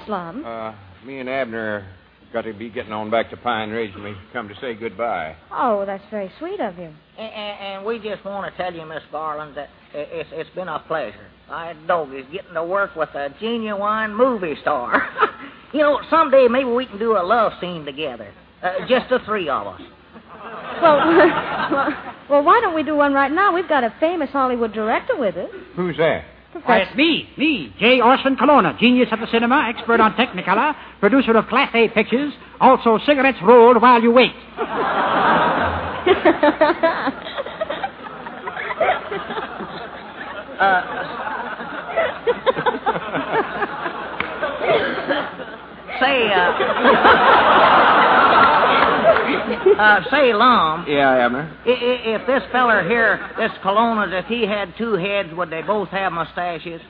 Garland, 0.08 0.40
Yes, 0.44 0.46
uh, 0.46 1.06
me 1.06 1.20
and 1.20 1.30
Abner 1.30 1.88
got 2.34 2.44
to 2.44 2.54
be 2.54 2.70
getting 2.70 2.94
on 2.94 3.12
back 3.12 3.30
to 3.30 3.38
Pine 3.38 3.70
Ridge, 3.70 3.92
and 3.94 4.04
we 4.04 4.16
come 4.32 4.48
to 4.48 4.56
say 4.62 4.74
goodbye. 4.74 5.36
Oh, 5.52 5.86
that's 5.86 6.04
very 6.10 6.32
sweet 6.40 6.60
of 6.62 6.78
you. 6.78 6.94
And, 7.18 7.34
and, 7.34 7.60
and 7.60 7.86
we 7.86 8.00
just 8.00 8.24
want 8.24 8.52
to 8.52 8.58
tell 8.62 8.74
you, 8.74 8.86
Miss 8.86 9.04
Garland, 9.12 9.58
that 9.58 9.70
it's, 9.94 10.30
it's 10.32 10.50
been 10.52 10.68
a 10.68 10.80
pleasure. 10.88 11.28
I 11.50 11.74
dog 11.86 12.14
is 12.14 12.26
getting 12.32 12.54
to 12.54 12.64
work 12.64 12.96
with 12.96 13.10
a 13.10 13.30
genuine 13.42 14.16
movie 14.16 14.56
star. 14.62 15.10
you 15.74 15.80
know, 15.80 16.00
someday 16.10 16.48
maybe 16.50 16.70
we 16.70 16.86
can 16.86 16.98
do 16.98 17.18
a 17.18 17.24
love 17.24 17.52
scene 17.60 17.84
together. 17.86 18.34
Uh, 18.64 18.88
just 18.88 19.10
the 19.10 19.20
three 19.26 19.50
of 19.50 19.68
us. 19.68 19.82
Well, 20.82 20.98
well, 21.72 22.16
well, 22.30 22.44
why 22.44 22.62
don't 22.62 22.74
we 22.74 22.84
do 22.84 22.96
one 22.96 23.14
right 23.14 23.32
now? 23.32 23.54
We've 23.54 23.68
got 23.68 23.84
a 23.84 23.94
famous 24.00 24.30
Hollywood 24.30 24.74
director 24.74 25.18
with 25.18 25.36
us. 25.36 25.50
Who's 25.76 25.98
that? 25.98 26.24
Why, 26.54 26.80
it's 26.80 26.96
me, 26.98 27.30
me, 27.38 27.74
J. 27.80 28.02
Orson 28.02 28.36
Colonna, 28.36 28.76
genius 28.78 29.08
of 29.14 29.22
the 29.22 29.28
cinema, 29.32 29.72
expert 29.74 30.02
on 30.02 30.14
Technicolor, 30.14 30.76
producer 31.00 31.32
of 31.38 31.48
Class 31.48 31.72
A 31.74 31.88
pictures, 31.88 32.34
also 32.60 33.00
cigarettes 33.06 33.38
rolled 33.42 33.82
while 33.82 34.02
you 34.02 34.12
wait. 34.12 34.34
Say, 46.02 46.34
uh, 46.34 47.98
uh, 49.78 50.02
say, 50.10 50.34
Lum, 50.34 50.86
Yeah, 50.88 51.10
Abner. 51.26 51.52
i- 51.66 51.70
i- 51.70 52.02
if 52.16 52.26
this 52.28 52.44
feller 52.52 52.84
here, 52.88 53.20
this 53.38 53.52
Colonna's, 53.64 54.12
if 54.14 54.26
he 54.26 54.46
had 54.46 54.76
two 54.78 54.94
heads, 54.94 55.34
would 55.34 55.50
they 55.50 55.62
both 55.62 55.90
have 55.90 56.12
mustaches? 56.12 56.82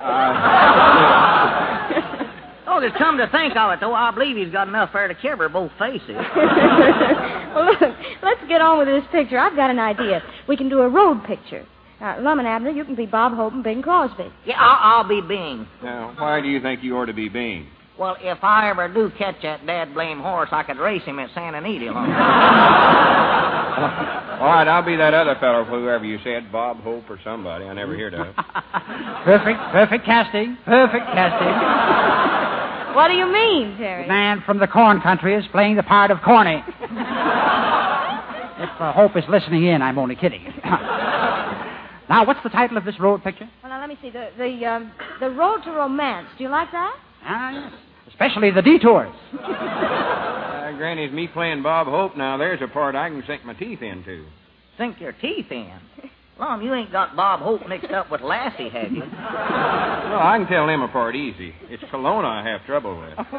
Oh, 2.74 2.80
just 2.80 2.96
come 2.96 3.18
to 3.18 3.28
think 3.28 3.56
of 3.58 3.72
it, 3.74 3.80
though, 3.82 3.94
I 3.94 4.12
believe 4.12 4.38
he's 4.38 4.52
got 4.52 4.68
enough 4.70 4.92
hair 4.92 5.08
to 5.10 5.14
cover 5.16 5.50
both 5.50 5.72
faces. 5.78 6.10
well, 6.36 7.66
look, 7.66 7.82
let's 8.24 8.40
get 8.48 8.62
on 8.62 8.78
with 8.80 8.88
this 8.88 9.04
picture. 9.12 9.38
I've 9.38 9.58
got 9.58 9.70
an 9.70 9.80
idea. 9.80 10.24
We 10.48 10.56
can 10.56 10.70
do 10.70 10.80
a 10.80 10.88
road 10.88 11.24
picture. 11.26 11.66
Uh, 12.02 12.16
Lum 12.22 12.40
and 12.40 12.48
Abner, 12.48 12.70
you 12.72 12.86
can 12.86 12.96
be 12.96 13.06
Bob 13.06 13.34
Hope 13.34 13.52
and 13.54 13.64
Bing 13.64 13.82
Crosby. 13.82 14.32
Yeah, 14.46 14.56
I'll, 14.58 15.00
I'll 15.02 15.08
be 15.08 15.20
Bing. 15.22 15.68
Now, 15.84 16.14
why 16.18 16.40
do 16.42 16.48
you 16.48 16.62
think 16.62 16.82
you 16.82 16.98
ought 16.98 17.06
to 17.08 17.14
be 17.14 17.28
Bing? 17.30 17.68
Well, 18.02 18.18
if 18.20 18.43
I 18.43 18.72
ever 18.72 18.88
do 18.91 19.12
catch 19.16 19.43
that 19.43 19.64
dad 19.64 19.93
blame 19.93 20.22
horse, 20.22 20.49
I 20.52 20.64
could 20.64 20.80
race 20.80 21.04
him 21.04 21.20
at 21.20 21.30
Santa 21.36 21.60
Anita. 21.60 21.89
All 21.89 21.93
right, 24.47 24.68
I'll 24.68 24.82
be 24.82 24.95
that 24.95 25.14
other 25.14 25.36
fellow, 25.39 25.64
whoever 25.66 26.04
you 26.04 26.18
said, 26.24 26.52
Bob 26.52 26.82
Hope 26.82 27.08
or 27.12 27.20
somebody. 27.24 27.66
I 27.66 27.74
never 27.74 27.95
heard 27.95 28.16
of. 28.16 28.36
Perfect, 29.24 29.60
perfect 29.72 30.04
casting, 30.04 30.58
perfect 30.66 31.06
casting. 31.14 32.95
What 32.95 33.10
do 33.10 33.14
you 33.14 33.32
mean, 33.32 33.76
Jerry? 33.78 34.06
The 34.06 34.10
man 34.10 34.41
from 34.47 34.58
the 34.58 34.66
corn 34.66 34.99
country 35.02 35.36
is 35.36 35.45
playing 35.52 35.76
the 35.76 35.84
part 35.84 36.10
of 36.10 36.18
Corny. 36.26 36.56
if 36.66 36.66
uh, 38.82 38.93
Hope 38.93 39.16
is 39.16 39.26
listening 39.30 39.68
in, 39.68 39.84
I'm 39.84 39.99
only 39.99 40.16
kidding. 40.16 40.41
now, 42.10 42.26
what's 42.26 42.41
the 42.41 42.49
title 42.49 42.78
of 42.78 42.84
this 42.86 42.99
road 42.99 43.24
picture? 43.24 43.47
Well, 43.62 43.72
now 43.72 43.80
let 43.80 43.89
me 43.89 43.97
see. 44.02 44.10
The 44.10 44.30
the 44.39 44.66
um, 44.66 44.91
the 45.20 45.30
Road 45.30 45.62
to 45.66 45.72
Romance. 45.72 46.30
Do 46.39 46.43
you 46.43 46.49
like 46.49 46.72
that? 46.72 46.95
Ah, 47.24 47.52
yes. 47.52 47.74
Especially 48.22 48.52
the 48.52 48.62
detours. 48.62 49.16
Uh, 49.34 50.72
Granny's 50.78 51.12
me 51.12 51.28
playing 51.28 51.64
Bob 51.64 51.88
Hope. 51.88 52.16
Now, 52.16 52.38
there's 52.38 52.62
a 52.62 52.68
part 52.68 52.94
I 52.94 53.10
can 53.10 53.24
sink 53.26 53.44
my 53.44 53.54
teeth 53.54 53.82
into. 53.82 54.28
Sink 54.78 55.00
your 55.00 55.14
teeth 55.14 55.48
in. 55.50 55.74
Lum, 56.40 56.62
you 56.62 56.72
ain't 56.72 56.92
got 56.92 57.16
Bob 57.16 57.40
Hope 57.40 57.68
mixed 57.68 57.90
up 57.90 58.12
with 58.12 58.22
Lassie, 58.22 58.70
have 58.70 58.92
you? 58.92 59.02
Well, 59.02 60.20
I 60.20 60.36
can 60.38 60.48
tell 60.48 60.68
them 60.68 60.82
apart 60.82 61.16
easy. 61.16 61.52
It's 61.64 61.84
Colonna 61.90 62.28
I 62.28 62.44
have 62.48 62.66
trouble 62.66 63.00
with. 63.00 63.28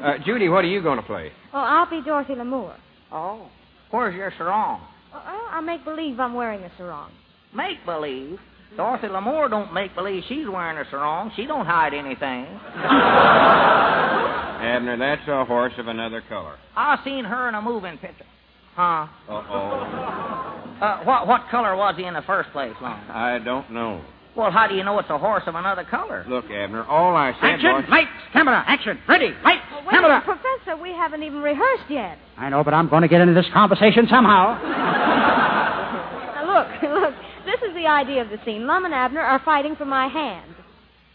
Uh, 0.00 0.14
Judy, 0.24 0.48
what 0.48 0.64
are 0.64 0.68
you 0.68 0.82
going 0.82 0.96
to 0.96 1.02
play? 1.02 1.30
Well, 1.52 1.62
I'll 1.62 1.90
be 1.90 2.00
Dorothy 2.00 2.32
Lamour. 2.32 2.74
Oh. 3.12 3.50
Where's 3.90 4.14
your 4.14 4.32
sarong? 4.38 4.80
Well, 5.12 5.22
I'll 5.22 5.60
make 5.60 5.84
believe 5.84 6.18
I'm 6.18 6.32
wearing 6.32 6.62
a 6.62 6.72
sarong. 6.78 7.10
Make 7.54 7.84
believe. 7.84 8.38
Dorothy 8.76 9.08
Lamour 9.08 9.50
don't 9.50 9.72
make 9.74 9.94
believe 9.94 10.22
she's 10.28 10.46
wearing 10.48 10.78
a 10.78 10.88
sarong. 10.90 11.32
She 11.36 11.44
don't 11.46 11.66
hide 11.66 11.92
anything. 11.92 12.46
Abner, 14.60 14.96
that's 14.98 15.26
a 15.28 15.44
horse 15.44 15.72
of 15.78 15.88
another 15.88 16.22
color. 16.28 16.56
I 16.76 16.98
seen 17.04 17.24
her 17.24 17.48
in 17.48 17.54
a 17.54 17.62
moving 17.62 17.98
picture. 17.98 18.24
Huh? 18.76 19.06
Uh-oh. 19.28 20.76
Uh, 20.80 21.04
what 21.04 21.26
what 21.26 21.42
color 21.50 21.74
was 21.76 21.94
he 21.96 22.04
in 22.04 22.14
the 22.14 22.22
first 22.22 22.50
place, 22.52 22.72
Lum? 22.80 22.98
I 23.10 23.38
don't 23.44 23.70
know. 23.70 24.00
Well, 24.36 24.50
how 24.52 24.68
do 24.68 24.76
you 24.76 24.84
know 24.84 24.96
it's 25.00 25.10
a 25.10 25.18
horse 25.18 25.42
of 25.46 25.56
another 25.56 25.84
color? 25.84 26.24
Look, 26.28 26.44
Abner, 26.50 26.84
all 26.84 27.16
I 27.16 27.32
said 27.40 27.54
Action, 27.58 27.72
was... 27.72 27.84
lights, 27.90 28.10
camera, 28.32 28.62
action, 28.66 28.98
ready, 29.08 29.34
lights, 29.44 29.64
Well, 29.72 29.80
wait 29.82 29.90
camera. 29.90 30.08
minute, 30.10 30.24
Professor. 30.24 30.76
We 30.80 30.92
haven't 30.92 31.22
even 31.24 31.42
rehearsed 31.42 31.90
yet. 31.90 32.16
I 32.38 32.48
know, 32.48 32.62
but 32.62 32.72
I'm 32.72 32.88
going 32.88 33.02
to 33.02 33.08
get 33.08 33.20
into 33.20 33.34
this 33.34 33.48
conversation 33.52 34.06
somehow. 34.08 34.56
Now, 36.40 36.46
look, 36.46 36.68
look. 36.82 37.14
This 37.44 37.60
is 37.68 37.69
the 37.80 37.88
idea 37.88 38.22
of 38.22 38.28
the 38.28 38.38
scene. 38.44 38.66
Lum 38.66 38.84
and 38.84 38.94
Abner 38.94 39.22
are 39.22 39.40
fighting 39.44 39.76
for 39.76 39.86
my 39.86 40.08
hand. 40.08 40.54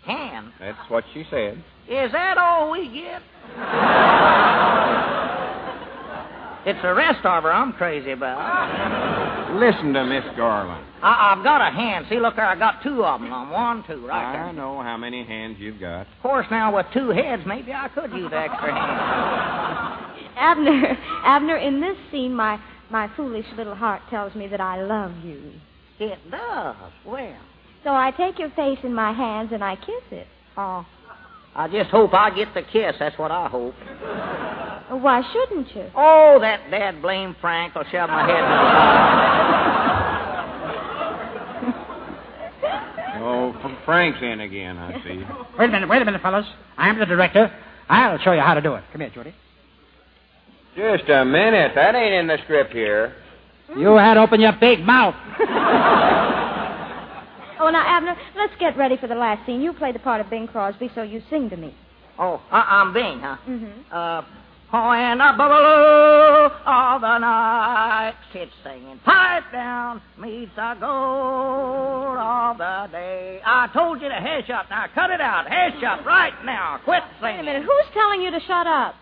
Hand. 0.06 0.52
That's 0.60 0.78
what 0.90 1.04
she 1.14 1.24
said. 1.30 1.64
Is 1.88 2.12
that 2.12 2.38
all 2.38 2.72
we 2.72 2.88
get? 2.88 3.22
it's 6.66 6.82
the 6.82 6.94
rest 6.94 7.24
of 7.26 7.44
her 7.44 7.54
I'm 7.54 7.74
crazy 7.74 8.12
about. 8.12 9.60
Listen 9.60 9.94
to 9.94 10.04
Miss 10.06 10.24
Garland. 10.36 10.84
I, 11.02 11.34
I've 11.36 11.44
got 11.44 11.62
a 11.62 11.72
hand. 11.72 12.08
See, 12.10 12.20
look 12.20 12.36
there, 12.36 12.48
I 12.48 12.58
got 12.58 12.82
two 12.82 13.06
of 13.06 13.22
them. 13.22 13.32
On 13.32 13.50
one, 13.50 13.84
two, 13.88 14.06
right 14.08 14.34
I 14.34 14.44
there. 14.46 14.54
know 14.54 14.82
how 14.82 14.98
many 14.98 15.24
hands 15.24 15.58
you've 15.60 15.80
got. 15.80 16.02
Of 16.02 16.08
course, 16.22 16.48
now 16.50 16.76
with 16.76 16.88
two 16.94 17.10
heads, 17.10 17.44
maybe 17.46 17.72
I 17.72 17.88
could 17.90 18.12
use 18.12 18.32
extra 18.34 18.74
hand. 18.74 20.32
Abner, 20.38 20.98
Abner, 21.24 21.58
in 21.58 21.80
this 21.80 21.98
scene, 22.12 22.34
my 22.34 22.60
my 22.92 23.10
foolish 23.16 23.46
little 23.58 23.76
heart 23.76 24.02
tells 24.10 24.36
me 24.36 24.48
that 24.48 24.62
I 24.62 24.82
love 24.84 25.12
you. 25.24 25.54
It 26.00 26.20
does. 26.30 26.76
Well, 27.06 27.38
So 27.84 27.92
I 27.92 28.12
take 28.12 28.38
your 28.40 28.50
face 28.52 28.80
in 28.84 28.94
my 28.94 29.12
hands 29.14 29.52
and 29.54 29.64
I 29.64 29.76
kiss 29.76 30.04
it. 30.12 30.28
oh, 30.58 30.86
I 31.56 31.68
just 31.70 31.90
hope 31.90 32.14
I 32.14 32.30
get 32.36 32.54
the 32.54 32.64
kiss. 32.64 32.96
That's 33.00 33.18
what 33.18 33.32
I 33.32 33.48
hope. 33.48 33.74
Why 35.02 35.22
shouldn't 35.32 35.74
you? 35.76 35.90
Oh, 35.96 36.38
that 36.42 36.70
dad 36.70 37.02
blame 37.02 37.36
Frank 37.40 37.74
will 37.76 37.86
shove 37.92 38.10
my 38.10 38.26
head 38.28 38.44
in 38.44 38.50
the 38.50 38.66
Oh, 43.28 43.54
Frank's 43.86 44.20
in 44.22 44.42
again, 44.42 44.78
I 44.78 45.02
see. 45.04 45.24
Wait 45.60 45.70
a 45.70 45.72
minute, 45.72 45.90
wait 45.90 46.02
a 46.02 46.06
minute, 46.06 46.22
fellas. 46.22 46.46
I'm 46.78 47.00
the 47.00 47.06
director. 47.06 47.52
I'll 47.90 48.20
show 48.20 48.34
you 48.34 48.42
how 48.42 48.54
to 48.54 48.62
do 48.62 48.76
it. 48.76 48.84
Come 48.92 49.02
here, 49.02 49.10
Judy. 49.12 49.34
Just 50.76 51.10
a 51.10 51.24
minute. 51.26 51.72
That 51.76 51.96
ain't 51.96 52.14
in 52.14 52.28
the 52.28 52.38
script 52.44 52.74
here. 52.74 53.16
You 53.78 53.96
had 53.96 54.18
open 54.18 54.42
your 54.42 54.54
big 54.60 54.80
mouth. 54.82 55.16
Oh, 57.58 57.70
now, 57.70 57.84
Abner, 57.88 58.18
let's 58.36 58.52
get 58.60 58.76
ready 58.78 58.98
for 58.98 59.08
the 59.08 59.16
last 59.16 59.46
scene. 59.46 59.62
You 59.62 59.72
play 59.72 59.94
the 59.94 60.00
part 60.00 60.20
of 60.20 60.30
Bing 60.30 60.46
Crosby, 60.46 60.92
so 60.94 61.04
you 61.04 61.22
sing 61.30 61.50
to 61.50 61.56
me. 61.58 61.74
Oh, 62.20 62.42
I- 62.52 62.82
I'm 62.82 62.92
Bing, 62.94 63.22
huh? 63.22 63.38
Mm-hmm. 63.48 63.80
Uh, 63.92 64.22
oh, 64.74 64.92
and 64.92 65.22
a 65.22 65.34
bubble 65.38 66.52
of 66.66 67.00
the 67.02 67.18
night 67.18 68.14
sits 68.34 68.52
singing, 68.62 69.00
pipe 69.06 69.46
down 69.54 70.02
meets 70.20 70.52
the 70.58 70.76
gold 70.82 72.18
of 72.18 72.58
the 72.58 72.88
day. 72.92 73.40
I 73.46 73.68
told 73.74 74.02
you 74.02 74.10
to 74.10 74.16
hush 74.16 74.50
up. 74.50 74.70
Now 74.70 74.88
cut 74.94 75.10
it 75.10 75.22
out. 75.22 75.46
Hush 75.50 75.82
up 75.82 76.06
right 76.06 76.34
now. 76.44 76.80
Quit 76.84 77.04
Wait 77.24 77.30
singing. 77.32 77.40
a 77.40 77.44
minute. 77.44 77.64
Who's 77.64 77.94
telling 77.94 78.22
you 78.22 78.32
to 78.32 78.40
shut 78.42 78.68
up? 78.68 78.96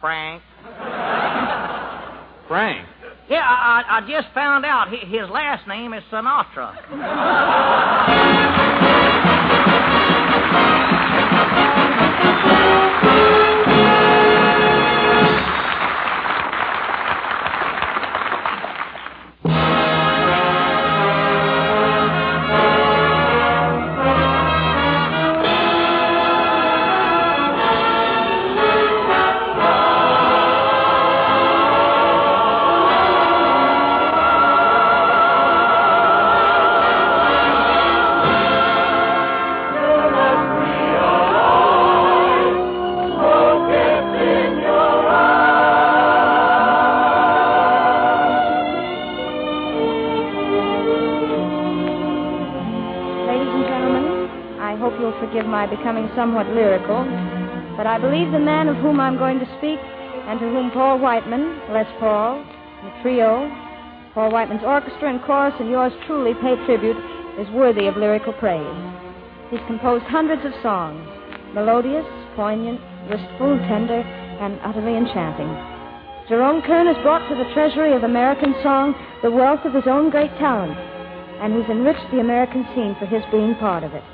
Frank. 0.00 0.42
Frank. 2.48 2.86
Yeah, 3.30 3.42
I, 3.42 3.84
I 3.88 4.00
just 4.10 4.34
found 4.34 4.66
out 4.66 4.88
his 4.90 5.30
last 5.30 5.68
name 5.68 5.94
is 5.94 6.02
Sinatra. 6.10 6.74
somewhat 56.14 56.46
lyrical, 56.48 57.04
but 57.76 57.86
I 57.86 57.98
believe 57.98 58.32
the 58.32 58.38
man 58.38 58.68
of 58.68 58.76
whom 58.76 59.00
I'm 59.00 59.16
going 59.16 59.38
to 59.38 59.48
speak, 59.58 59.78
and 60.28 60.38
to 60.40 60.46
whom 60.46 60.70
Paul 60.70 60.98
Whiteman, 60.98 61.60
Les 61.70 61.88
Paul, 61.98 62.44
the 62.82 62.92
trio, 63.02 63.50
Paul 64.14 64.30
Whiteman's 64.30 64.64
orchestra 64.64 65.10
and 65.10 65.22
chorus, 65.22 65.54
and 65.60 65.70
yours 65.70 65.92
truly 66.06 66.34
pay 66.34 66.56
tribute, 66.66 66.98
is 67.38 67.48
worthy 67.50 67.86
of 67.86 67.96
lyrical 67.96 68.32
praise. 68.34 68.78
He's 69.50 69.64
composed 69.66 70.04
hundreds 70.04 70.44
of 70.44 70.52
songs, 70.62 71.02
melodious, 71.54 72.06
poignant, 72.36 72.80
wistful, 73.08 73.58
tender, 73.66 74.02
and 74.40 74.58
utterly 74.62 74.96
enchanting. 74.96 75.50
Jerome 76.28 76.62
Kern 76.62 76.86
has 76.86 77.00
brought 77.02 77.26
to 77.28 77.34
the 77.34 77.50
treasury 77.54 77.92
of 77.92 78.04
American 78.04 78.54
song 78.62 78.94
the 79.22 79.30
wealth 79.30 79.64
of 79.64 79.74
his 79.74 79.86
own 79.86 80.10
great 80.10 80.30
talent, 80.38 80.78
and 81.42 81.54
he's 81.54 81.68
enriched 81.70 82.06
the 82.12 82.20
American 82.20 82.64
scene 82.74 82.94
for 82.98 83.06
his 83.06 83.22
being 83.32 83.54
part 83.56 83.82
of 83.82 83.94
it. 83.94 84.04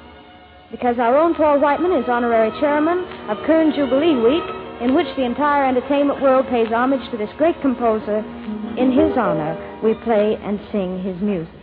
Because 0.70 0.98
our 0.98 1.16
own 1.16 1.34
Paul 1.34 1.60
Whiteman 1.60 1.92
is 1.92 2.08
honorary 2.08 2.50
chairman 2.60 2.98
of 3.30 3.38
Kern 3.46 3.72
Jubilee 3.72 4.16
Week, 4.16 4.44
in 4.82 4.94
which 4.94 5.06
the 5.16 5.24
entire 5.24 5.64
entertainment 5.64 6.20
world 6.20 6.46
pays 6.48 6.68
homage 6.68 7.08
to 7.10 7.16
this 7.16 7.30
great 7.38 7.60
composer, 7.62 8.18
in 8.76 8.92
his 8.92 9.16
honor, 9.16 9.56
we 9.82 9.94
play 10.04 10.36
and 10.42 10.60
sing 10.72 11.02
his 11.02 11.16
music. 11.22 11.54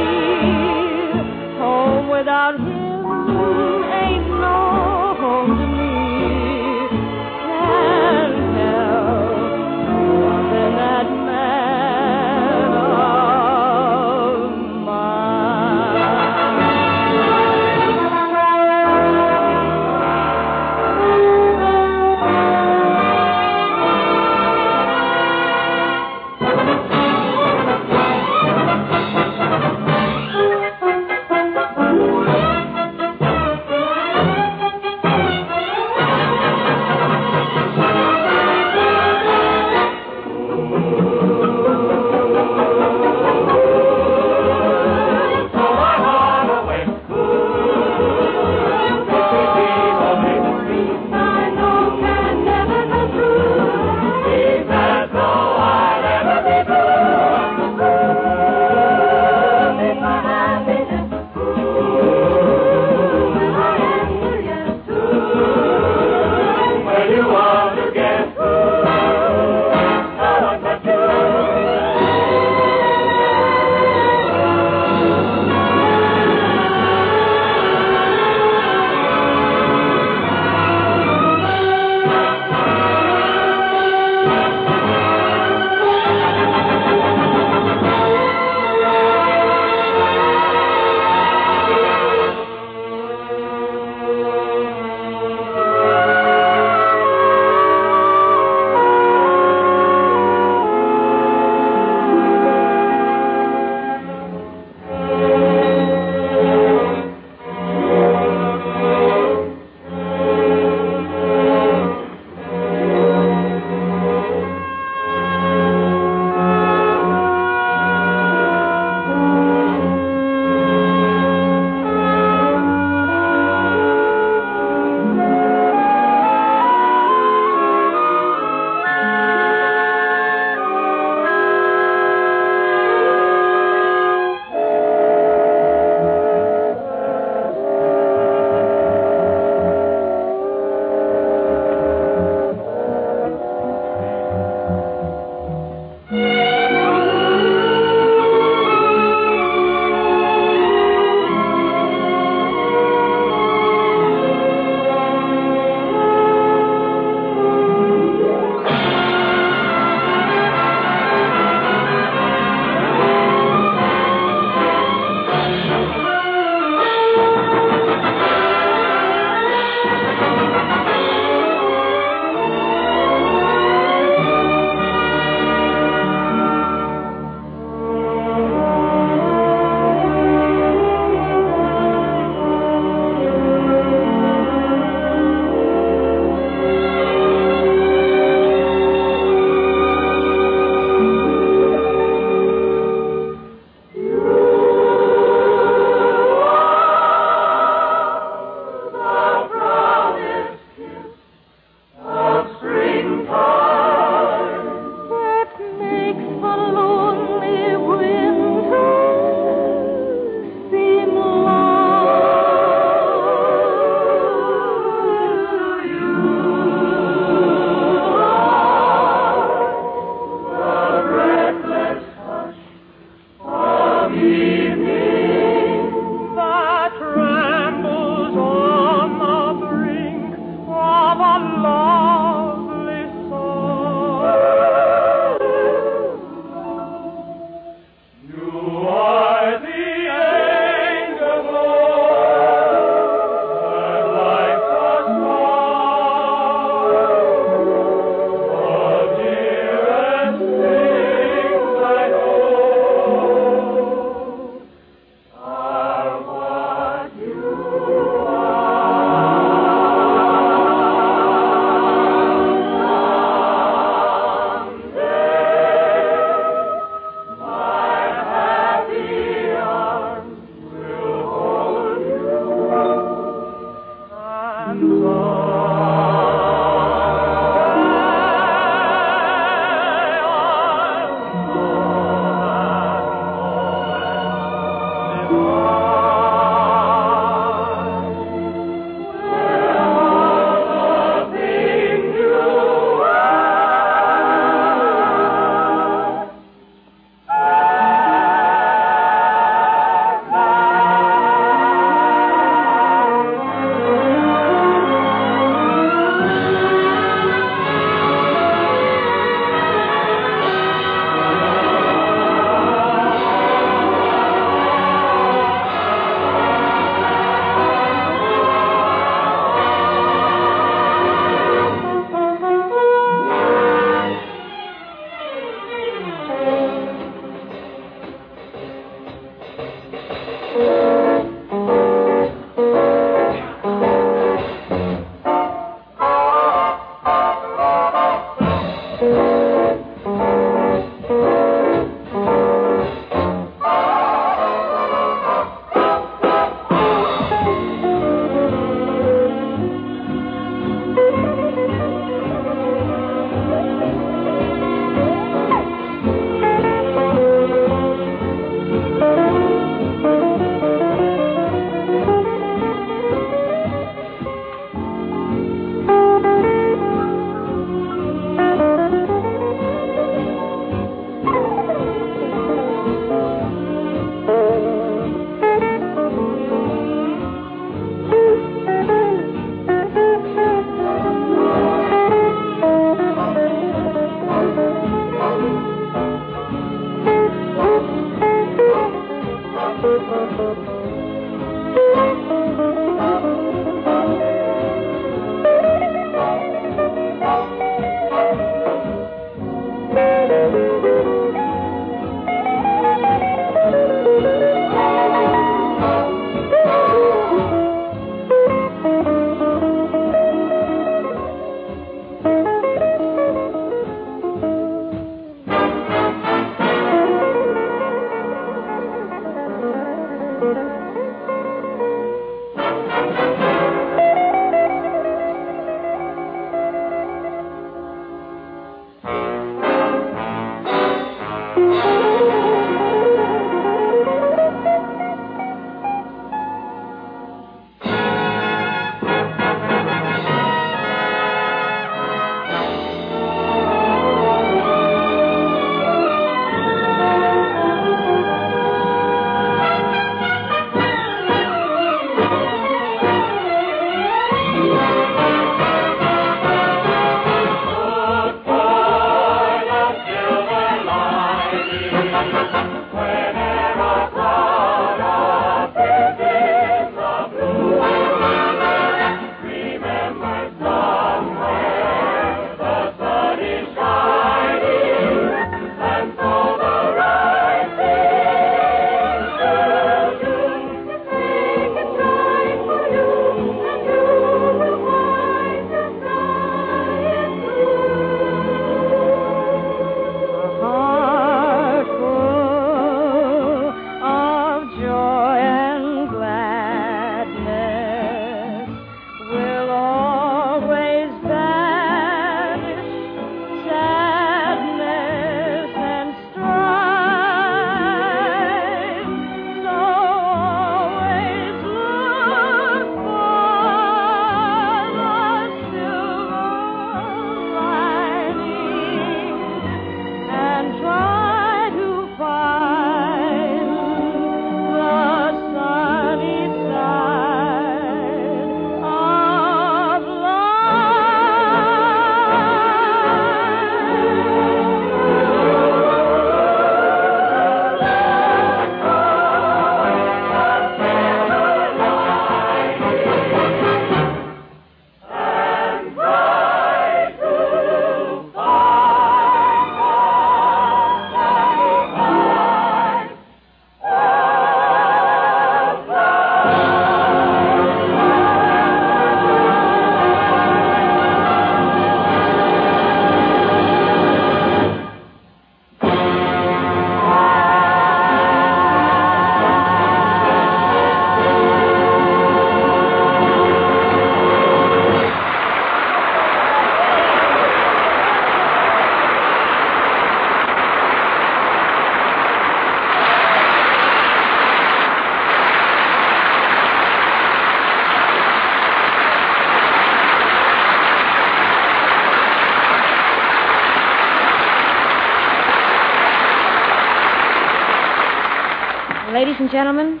And 599.46 599.52
gentlemen, 599.52 600.00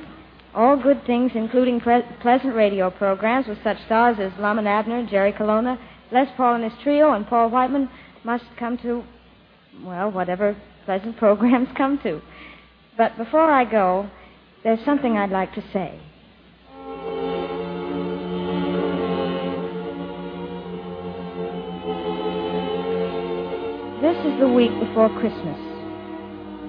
all 0.56 0.76
good 0.76 1.06
things, 1.06 1.30
including 1.36 1.78
pre- 1.78 2.02
pleasant 2.20 2.52
radio 2.56 2.90
programs 2.90 3.46
with 3.46 3.62
such 3.62 3.76
stars 3.86 4.16
as 4.18 4.32
Lum 4.40 4.58
and 4.58 4.66
Abner, 4.66 5.06
Jerry 5.06 5.30
Colonna, 5.32 5.78
Les 6.10 6.26
Paul 6.36 6.56
and 6.56 6.64
his 6.64 6.72
trio, 6.82 7.12
and 7.12 7.24
Paul 7.28 7.50
Whiteman, 7.50 7.88
must 8.24 8.42
come 8.58 8.76
to, 8.78 9.04
well, 9.84 10.10
whatever 10.10 10.56
pleasant 10.84 11.16
programs 11.18 11.68
come 11.76 11.96
to. 12.02 12.20
But 12.98 13.16
before 13.16 13.48
I 13.48 13.64
go, 13.64 14.10
there's 14.64 14.84
something 14.84 15.16
I'd 15.16 15.30
like 15.30 15.54
to 15.54 15.62
say. 15.72 16.00
This 24.02 24.16
is 24.26 24.40
the 24.40 24.48
week 24.48 24.72
before 24.80 25.08
Christmas. 25.20 25.60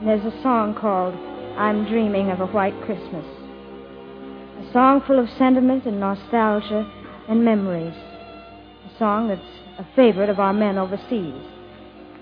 There's 0.05 0.31
a 0.31 0.43
song 0.43 0.75
called 0.79 1.15
I'm 1.57 1.85
Dreaming 1.85 2.29
of 2.29 2.39
a 2.39 2.45
White 2.45 2.79
Christmas. 2.81 3.25
A 3.25 4.71
song 4.71 5.01
full 5.07 5.17
of 5.17 5.27
sentiment 5.39 5.85
and 5.85 5.99
nostalgia 5.99 6.87
and 7.27 7.43
memories. 7.43 7.95
A 7.95 8.99
song 8.99 9.27
that's 9.27 9.41
a 9.79 9.95
favorite 9.95 10.29
of 10.29 10.39
our 10.39 10.53
men 10.53 10.77
overseas. 10.77 11.33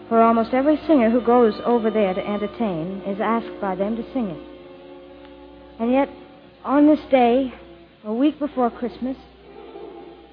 For 0.07 0.21
almost 0.21 0.53
every 0.53 0.77
singer 0.87 1.09
who 1.09 1.19
goes 1.19 1.53
over 1.65 1.91
there 1.91 2.13
to 2.13 2.25
entertain 2.25 3.01
is 3.05 3.19
asked 3.19 3.59
by 3.59 3.75
them 3.75 3.97
to 3.97 4.13
sing 4.13 4.29
it. 4.29 5.81
And 5.81 5.91
yet, 5.91 6.07
on 6.63 6.87
this 6.87 7.05
day, 7.11 7.53
a 8.05 8.13
week 8.13 8.39
before 8.39 8.71
Christmas, 8.71 9.17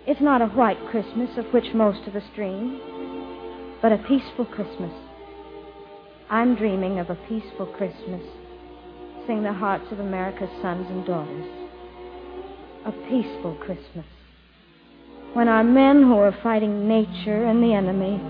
it's 0.06 0.20
not 0.20 0.42
a 0.42 0.46
white 0.46 0.78
Christmas 0.92 1.36
of 1.38 1.46
which 1.46 1.74
most 1.74 2.06
of 2.06 2.14
us 2.14 2.30
dream, 2.36 2.80
but 3.82 3.90
a 3.90 3.98
peaceful 3.98 4.44
Christmas. 4.44 4.92
I'm 6.30 6.54
dreaming 6.54 7.00
of 7.00 7.10
a 7.10 7.18
peaceful 7.28 7.66
Christmas. 7.66 8.22
The 9.28 9.52
hearts 9.52 9.90
of 9.92 10.00
America's 10.00 10.50
sons 10.60 10.86
and 10.90 11.06
daughters. 11.06 11.46
A 12.84 12.92
peaceful 13.08 13.54
Christmas. 13.54 14.04
When 15.32 15.48
our 15.48 15.64
men 15.64 16.02
who 16.02 16.16
are 16.18 16.36
fighting 16.42 16.86
nature 16.86 17.44
and 17.46 17.62
the 17.62 17.72
enemy 17.72 18.20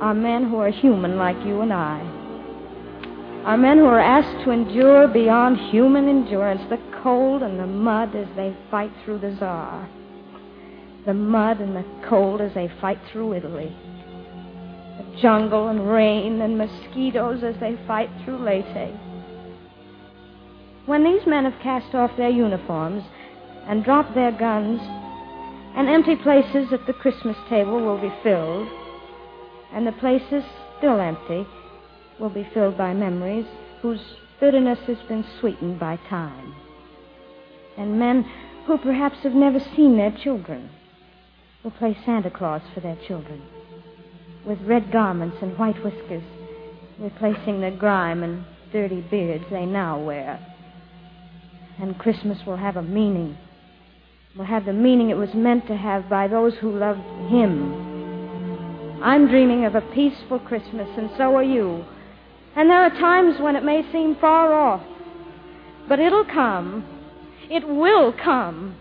are 0.00 0.14
men 0.14 0.48
who 0.50 0.56
are 0.56 0.70
human 0.70 1.18
like 1.18 1.36
you 1.46 1.60
and 1.60 1.72
I. 1.72 2.00
Are 3.44 3.56
men 3.56 3.78
who 3.78 3.84
are 3.84 4.00
asked 4.00 4.44
to 4.44 4.50
endure 4.50 5.06
beyond 5.06 5.58
human 5.70 6.08
endurance 6.08 6.62
the 6.68 6.80
cold 7.02 7.42
and 7.42 7.60
the 7.60 7.66
mud 7.66 8.16
as 8.16 8.28
they 8.34 8.56
fight 8.70 8.90
through 9.04 9.18
the 9.18 9.36
Saar. 9.38 9.88
The 11.06 11.14
mud 11.14 11.60
and 11.60 11.76
the 11.76 11.84
cold 12.08 12.40
as 12.40 12.54
they 12.54 12.72
fight 12.80 12.98
through 13.12 13.34
Italy. 13.34 13.76
The 14.98 15.20
jungle 15.20 15.68
and 15.68 15.88
rain 15.88 16.40
and 16.40 16.58
mosquitoes 16.58 17.44
as 17.44 17.54
they 17.60 17.78
fight 17.86 18.10
through 18.24 18.38
Leyte. 18.38 19.11
When 20.84 21.04
these 21.04 21.26
men 21.26 21.44
have 21.44 21.60
cast 21.60 21.94
off 21.94 22.16
their 22.16 22.28
uniforms 22.28 23.04
and 23.66 23.84
dropped 23.84 24.14
their 24.14 24.32
guns, 24.32 24.80
and 25.76 25.88
empty 25.88 26.16
places 26.16 26.72
at 26.72 26.86
the 26.86 26.92
Christmas 26.92 27.36
table 27.48 27.80
will 27.80 27.98
be 27.98 28.12
filled, 28.22 28.68
and 29.72 29.86
the 29.86 29.92
places 29.92 30.42
still 30.78 30.98
empty 30.98 31.46
will 32.18 32.30
be 32.30 32.48
filled 32.52 32.76
by 32.76 32.92
memories 32.94 33.46
whose 33.80 34.00
bitterness 34.40 34.80
has 34.80 34.98
been 35.08 35.24
sweetened 35.38 35.78
by 35.78 35.96
time. 36.08 36.54
And 37.78 37.98
men 37.98 38.28
who 38.66 38.76
perhaps 38.76 39.18
have 39.18 39.34
never 39.34 39.60
seen 39.60 39.96
their 39.96 40.10
children 40.10 40.68
will 41.62 41.70
play 41.70 41.96
Santa 42.04 42.30
Claus 42.30 42.62
for 42.74 42.80
their 42.80 42.96
children 43.06 43.40
with 44.44 44.60
red 44.62 44.90
garments 44.90 45.36
and 45.40 45.56
white 45.56 45.82
whiskers, 45.84 46.24
replacing 46.98 47.60
the 47.60 47.70
grime 47.70 48.24
and 48.24 48.44
dirty 48.72 49.00
beards 49.00 49.44
they 49.48 49.64
now 49.64 49.96
wear. 49.98 50.44
And 51.82 51.98
Christmas 51.98 52.38
will 52.46 52.56
have 52.56 52.76
a 52.76 52.82
meaning, 52.82 53.36
will 54.36 54.44
have 54.44 54.64
the 54.66 54.72
meaning 54.72 55.10
it 55.10 55.16
was 55.16 55.34
meant 55.34 55.66
to 55.66 55.76
have 55.76 56.08
by 56.08 56.28
those 56.28 56.54
who 56.60 56.70
loved 56.70 57.00
Him. 57.28 59.02
I'm 59.02 59.26
dreaming 59.26 59.64
of 59.64 59.74
a 59.74 59.80
peaceful 59.80 60.38
Christmas, 60.38 60.88
and 60.96 61.10
so 61.18 61.34
are 61.34 61.42
you. 61.42 61.84
And 62.54 62.70
And 62.70 62.70
there 62.70 62.84
are 62.84 62.90
times 62.90 63.40
when 63.40 63.56
it 63.56 63.64
may 63.64 63.82
seem 63.90 64.14
far 64.20 64.54
off. 64.54 64.86
But 65.88 65.98
it'll 65.98 66.24
come. 66.24 66.84
It 67.50 67.66
will 67.66 68.12
come. 68.12 68.76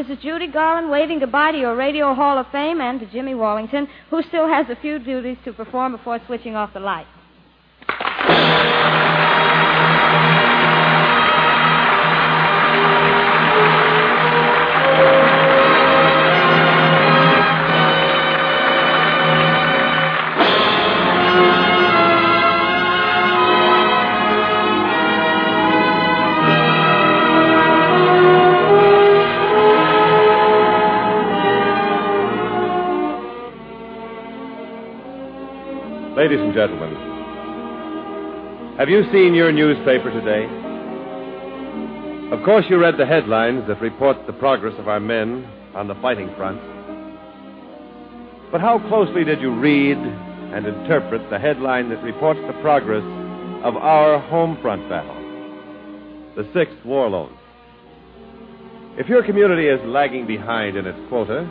This 0.00 0.16
is 0.16 0.22
Judy 0.22 0.46
Garland 0.46 0.88
waving 0.88 1.18
goodbye 1.18 1.52
to 1.52 1.58
your 1.58 1.76
Radio 1.76 2.14
Hall 2.14 2.38
of 2.38 2.46
Fame 2.50 2.80
and 2.80 2.98
to 3.00 3.06
Jimmy 3.06 3.34
Wallington, 3.34 3.86
who 4.08 4.22
still 4.22 4.48
has 4.48 4.64
a 4.70 4.76
few 4.80 4.98
duties 4.98 5.36
to 5.44 5.52
perform 5.52 5.92
before 5.92 6.18
switching 6.26 6.56
off 6.56 6.72
the 6.72 6.80
lights. 6.80 7.19
And 36.50 36.56
gentlemen, 36.56 36.94
have 38.76 38.88
you 38.88 39.04
seen 39.12 39.34
your 39.34 39.52
newspaper 39.52 40.10
today? 40.10 40.46
Of 42.34 42.44
course, 42.44 42.64
you 42.68 42.80
read 42.80 42.96
the 42.98 43.06
headlines 43.06 43.68
that 43.68 43.80
report 43.80 44.16
the 44.26 44.32
progress 44.32 44.74
of 44.78 44.88
our 44.88 44.98
men 44.98 45.44
on 45.74 45.86
the 45.86 45.94
fighting 45.96 46.28
front. 46.36 46.60
But 48.50 48.60
how 48.60 48.80
closely 48.88 49.22
did 49.22 49.40
you 49.40 49.54
read 49.54 49.96
and 49.96 50.66
interpret 50.66 51.28
the 51.30 51.38
headline 51.38 51.88
that 51.90 52.02
reports 52.02 52.40
the 52.46 52.60
progress 52.62 53.04
of 53.62 53.76
our 53.76 54.18
home 54.18 54.58
front 54.60 54.88
battle, 54.88 55.14
the 56.34 56.50
Sixth 56.52 56.84
War 56.84 57.08
Loan? 57.08 57.32
If 58.98 59.08
your 59.08 59.22
community 59.22 59.68
is 59.68 59.80
lagging 59.84 60.26
behind 60.26 60.76
in 60.76 60.86
its 60.86 60.98
quota, 61.08 61.48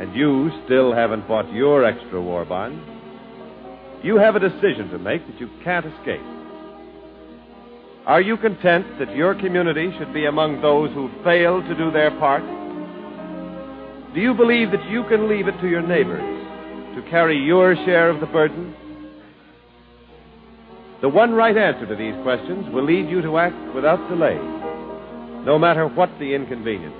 and 0.00 0.16
you 0.16 0.50
still 0.64 0.92
haven't 0.92 1.28
bought 1.28 1.52
your 1.52 1.84
extra 1.84 2.20
war 2.20 2.44
bond, 2.44 2.91
you 4.02 4.16
have 4.16 4.34
a 4.34 4.40
decision 4.40 4.90
to 4.90 4.98
make 4.98 5.24
that 5.26 5.40
you 5.40 5.48
can't 5.62 5.86
escape. 5.86 6.20
Are 8.04 8.20
you 8.20 8.36
content 8.36 8.98
that 8.98 9.14
your 9.14 9.34
community 9.34 9.94
should 9.96 10.12
be 10.12 10.26
among 10.26 10.60
those 10.60 10.92
who 10.92 11.08
fail 11.22 11.62
to 11.62 11.74
do 11.76 11.92
their 11.92 12.10
part? 12.18 12.42
Do 14.12 14.20
you 14.20 14.34
believe 14.34 14.72
that 14.72 14.84
you 14.90 15.04
can 15.04 15.28
leave 15.28 15.46
it 15.46 15.58
to 15.60 15.68
your 15.68 15.82
neighbors 15.82 16.20
to 16.96 17.10
carry 17.10 17.38
your 17.38 17.76
share 17.86 18.10
of 18.10 18.18
the 18.18 18.26
burden? 18.26 18.74
The 21.00 21.08
one 21.08 21.32
right 21.32 21.56
answer 21.56 21.86
to 21.86 21.94
these 21.94 22.14
questions 22.24 22.72
will 22.74 22.84
lead 22.84 23.08
you 23.08 23.22
to 23.22 23.38
act 23.38 23.74
without 23.74 24.08
delay, 24.08 24.36
no 25.44 25.58
matter 25.58 25.86
what 25.86 26.10
the 26.18 26.34
inconvenience 26.34 26.94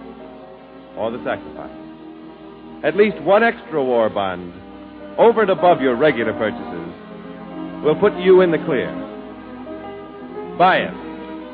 or 0.96 1.10
the 1.10 1.22
sacrifice. 1.24 1.70
At 2.84 2.96
least 2.96 3.20
one 3.22 3.42
extra 3.42 3.82
war 3.82 4.08
bond 4.08 4.52
over 5.18 5.42
and 5.42 5.50
above 5.50 5.80
your 5.80 5.96
regular 5.96 6.32
purchases 6.32 6.81
will 7.82 7.96
put 7.96 8.16
you 8.16 8.40
in 8.42 8.50
the 8.50 8.58
clear. 8.58 8.90
Buy 10.56 10.78
it, 10.78 10.94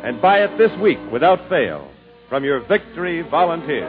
and 0.05 0.21
buy 0.21 0.43
it 0.45 0.59
this 0.59 0.71
week 0.81 0.99
without 1.11 1.49
fail 1.49 1.91
from 2.29 2.45
your 2.45 2.61
Victory 2.67 3.23
Volunteer. 3.23 3.89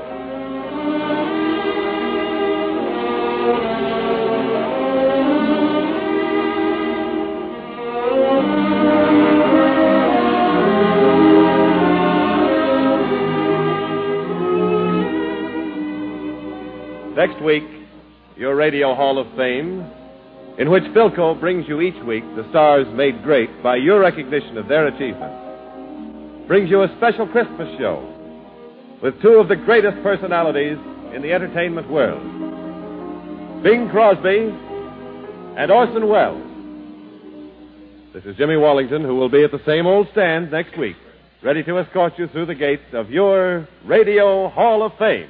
Next 17.16 17.44
week, 17.44 17.66
your 18.38 18.56
Radio 18.56 18.96
Hall 18.96 19.20
of 19.20 19.28
Fame 19.36 19.86
in 20.60 20.70
which 20.70 20.84
Philco 20.96 21.40
brings 21.40 21.66
you 21.70 21.80
each 21.80 22.04
week 22.04 22.24
the 22.36 22.46
stars 22.50 22.86
made 22.94 23.24
great 23.24 23.64
by 23.64 23.78
your 23.78 24.02
recognition 24.02 24.58
of 24.58 24.68
their 24.68 24.88
achievements, 24.88 26.48
brings 26.48 26.70
you 26.70 26.84
a 26.84 26.94
special 26.98 27.26
Christmas 27.28 27.70
show 27.80 28.06
with 29.02 29.20
two 29.22 29.40
of 29.40 29.48
the 29.48 29.56
greatest 29.56 30.04
personalities 30.04 30.78
in 31.16 31.22
the 31.22 31.32
entertainment 31.32 31.90
world 31.90 32.22
Bing 33.64 33.90
Crosby 33.90 34.50
and 35.58 35.72
Orson 35.72 36.08
Welles. 36.08 36.46
This 38.14 38.26
is 38.26 38.36
Jimmy 38.36 38.58
Wallington, 38.58 39.04
who 39.04 39.16
will 39.16 39.30
be 39.30 39.44
at 39.44 39.52
the 39.52 39.62
same 39.66 39.88
old 39.88 40.08
stand 40.12 40.52
next 40.52 40.78
week, 40.78 40.98
ready 41.42 41.64
to 41.64 41.80
escort 41.80 42.14
you 42.18 42.28
through 42.28 42.48
the 42.48 42.56
gates 42.56 42.84
of 42.94 43.10
your 43.10 43.68
Radio 43.86 44.50
Hall 44.50 44.84
of 44.84 44.92
Fame. 44.98 45.30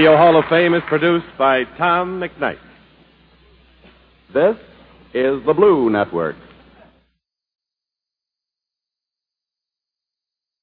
Radio 0.00 0.16
Hall 0.16 0.38
of 0.38 0.46
Fame 0.48 0.72
is 0.72 0.82
produced 0.88 1.26
by 1.36 1.64
Tom 1.76 2.22
McKnight. 2.22 2.56
This 4.32 4.56
is 5.12 5.44
the 5.44 5.52
Blue 5.52 5.90
Network. 5.90 6.36